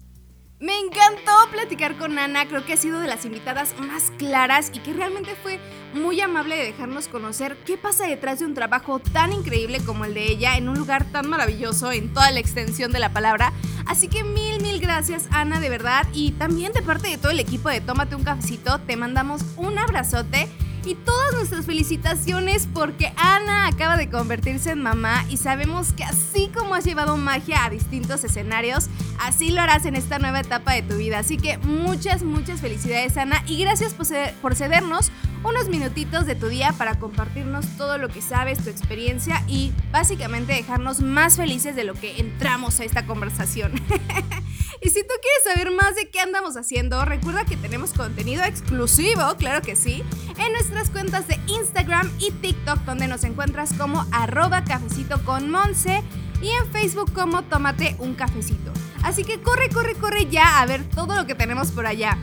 Me 0.61 0.79
encantó 0.79 1.33
platicar 1.51 1.97
con 1.97 2.19
Ana, 2.19 2.47
creo 2.47 2.67
que 2.67 2.75
ha 2.75 2.77
sido 2.77 3.01
de 3.01 3.09
las 3.09 3.25
invitadas 3.25 3.75
más 3.79 4.13
claras 4.19 4.71
y 4.75 4.81
que 4.81 4.93
realmente 4.93 5.35
fue 5.35 5.59
muy 5.95 6.21
amable 6.21 6.55
de 6.55 6.65
dejarnos 6.65 7.09
conocer 7.09 7.57
qué 7.65 7.79
pasa 7.79 8.07
detrás 8.07 8.41
de 8.41 8.45
un 8.45 8.53
trabajo 8.53 8.99
tan 8.99 9.33
increíble 9.33 9.81
como 9.81 10.05
el 10.05 10.13
de 10.13 10.31
ella 10.31 10.59
en 10.59 10.69
un 10.69 10.77
lugar 10.77 11.07
tan 11.13 11.31
maravilloso 11.31 11.91
en 11.93 12.13
toda 12.13 12.31
la 12.31 12.41
extensión 12.41 12.93
de 12.93 12.99
la 12.99 13.11
palabra. 13.11 13.55
Así 13.87 14.09
que 14.09 14.23
mil, 14.23 14.61
mil 14.61 14.81
gracias 14.81 15.29
Ana, 15.31 15.61
de 15.61 15.71
verdad. 15.71 16.07
Y 16.13 16.33
también 16.33 16.75
de 16.75 16.83
parte 16.83 17.09
de 17.09 17.17
todo 17.17 17.33
el 17.33 17.41
equipo 17.41 17.71
de 17.71 17.81
Tómate 17.81 18.15
un 18.15 18.25
cafecito, 18.25 18.81
te 18.81 18.99
mandamos 18.99 19.41
un 19.57 19.79
abrazote. 19.79 20.47
Y 20.85 20.95
todas 20.95 21.35
nuestras 21.35 21.67
felicitaciones 21.67 22.67
porque 22.73 23.13
Ana 23.17 23.67
acaba 23.69 23.97
de 23.97 24.09
convertirse 24.09 24.71
en 24.71 24.83
mamá 24.83 25.25
y 25.29 25.37
sabemos 25.37 25.93
que 25.93 26.05
así 26.05 26.51
como 26.57 26.75
has 26.75 26.85
llevado 26.85 27.17
magia 27.17 27.65
a 27.65 27.71
distintos 27.71 28.25
escenarios, 28.25 28.87
así 29.21 29.51
lo 29.51 29.61
harás 29.61 29.85
en 29.85 29.95
esta 29.95 30.19
nueva 30.19 30.41
etapa 30.41 30.73
de 30.73 30.83
tu 30.83 30.97
vida. 30.97 31.19
Así 31.19 31.37
que 31.37 31.59
muchas, 31.59 32.23
muchas 32.23 32.61
felicidades 32.61 33.17
Ana 33.19 33.43
y 33.47 33.61
gracias 33.63 33.93
por, 33.95 34.07
ceder- 34.07 34.33
por 34.41 34.55
cedernos 34.57 35.11
unos 35.45 35.69
minutitos 35.69 36.27
de 36.27 36.35
tu 36.35 36.49
día 36.49 36.73
para 36.77 36.99
compartirnos 36.99 37.67
todo 37.79 37.97
lo 37.99 38.09
que 38.09 38.21
sabes, 38.23 38.59
tu 38.63 38.69
experiencia 38.71 39.43
y 39.49 39.73
básicamente 39.93 40.53
dejarnos 40.55 41.01
más 41.01 41.37
felices 41.37 41.77
de 41.77 41.85
lo 41.85 41.95
que 41.95 42.21
entramos 42.21 42.81
a 42.81 42.85
esta 42.85 43.07
conversación. 43.07 43.73
Y 44.83 44.89
si 44.89 45.03
tú 45.03 45.13
quieres 45.21 45.45
saber 45.45 45.71
más 45.73 45.95
de 45.95 46.09
qué 46.09 46.21
andamos 46.21 46.57
haciendo, 46.57 47.05
recuerda 47.05 47.45
que 47.45 47.57
tenemos 47.57 47.93
contenido 47.93 48.43
exclusivo, 48.45 49.23
claro 49.39 49.61
que 49.61 49.77
sí, 49.77 50.03
en 50.39 50.53
nuestras 50.53 50.89
cuentas 50.89 51.29
de 51.29 51.39
Instagram 51.49 52.11
y 52.19 52.31
TikTok, 52.31 52.79
donde 52.87 53.07
nos 53.07 53.25
encuentras 53.25 53.75
como 53.75 54.07
arroba 54.11 54.65
cafecito 54.65 55.23
con 55.25 55.51
Monse 55.51 56.03
y 56.41 56.49
en 56.49 56.73
Facebook 56.73 57.13
como 57.13 57.43
tómate 57.43 57.95
un 57.99 58.15
cafecito. 58.15 58.73
Así 59.03 59.23
que 59.23 59.43
corre, 59.43 59.69
corre, 59.69 59.97
corre 59.97 60.27
ya 60.31 60.61
a 60.61 60.67
ver 60.67 60.83
todo 60.89 61.15
lo 61.15 61.27
que 61.27 61.35
tenemos 61.35 61.73
por 61.73 61.87
allá. 61.87 62.17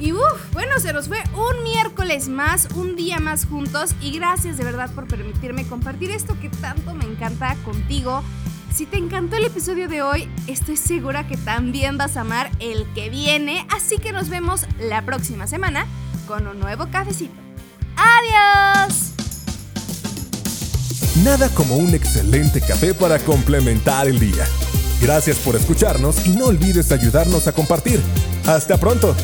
Y 0.00 0.12
uff, 0.12 0.52
bueno, 0.52 0.80
se 0.80 0.92
nos 0.92 1.06
fue 1.06 1.22
un 1.34 1.62
miércoles 1.62 2.28
más, 2.28 2.66
un 2.74 2.96
día 2.96 3.20
más 3.20 3.46
juntos 3.46 3.94
y 4.00 4.10
gracias 4.10 4.58
de 4.58 4.64
verdad 4.64 4.90
por 4.92 5.06
permitirme 5.06 5.64
compartir 5.68 6.10
esto 6.10 6.36
que 6.40 6.48
tanto 6.48 6.94
me 6.94 7.04
encanta 7.04 7.54
contigo. 7.64 8.24
Si 8.74 8.86
te 8.86 8.96
encantó 8.96 9.36
el 9.36 9.44
episodio 9.44 9.86
de 9.86 10.00
hoy, 10.00 10.30
estoy 10.46 10.78
segura 10.78 11.28
que 11.28 11.36
también 11.36 11.98
vas 11.98 12.16
a 12.16 12.22
amar 12.22 12.50
el 12.58 12.86
que 12.94 13.10
viene, 13.10 13.66
así 13.70 13.98
que 13.98 14.12
nos 14.12 14.30
vemos 14.30 14.66
la 14.80 15.02
próxima 15.02 15.46
semana 15.46 15.86
con 16.26 16.46
un 16.46 16.58
nuevo 16.58 16.86
cafecito. 16.90 17.34
¡Adiós! 17.96 19.12
Nada 21.22 21.50
como 21.50 21.76
un 21.76 21.94
excelente 21.94 22.62
café 22.62 22.94
para 22.94 23.18
complementar 23.18 24.08
el 24.08 24.18
día. 24.18 24.46
Gracias 25.02 25.36
por 25.38 25.54
escucharnos 25.54 26.26
y 26.26 26.30
no 26.30 26.46
olvides 26.46 26.92
ayudarnos 26.92 27.46
a 27.48 27.52
compartir. 27.52 28.00
Hasta 28.46 28.78
pronto. 28.78 29.14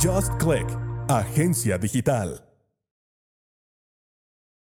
Just 0.00 0.32
Click, 0.38 0.66
Agencia 1.08 1.76
Digital. 1.76 2.47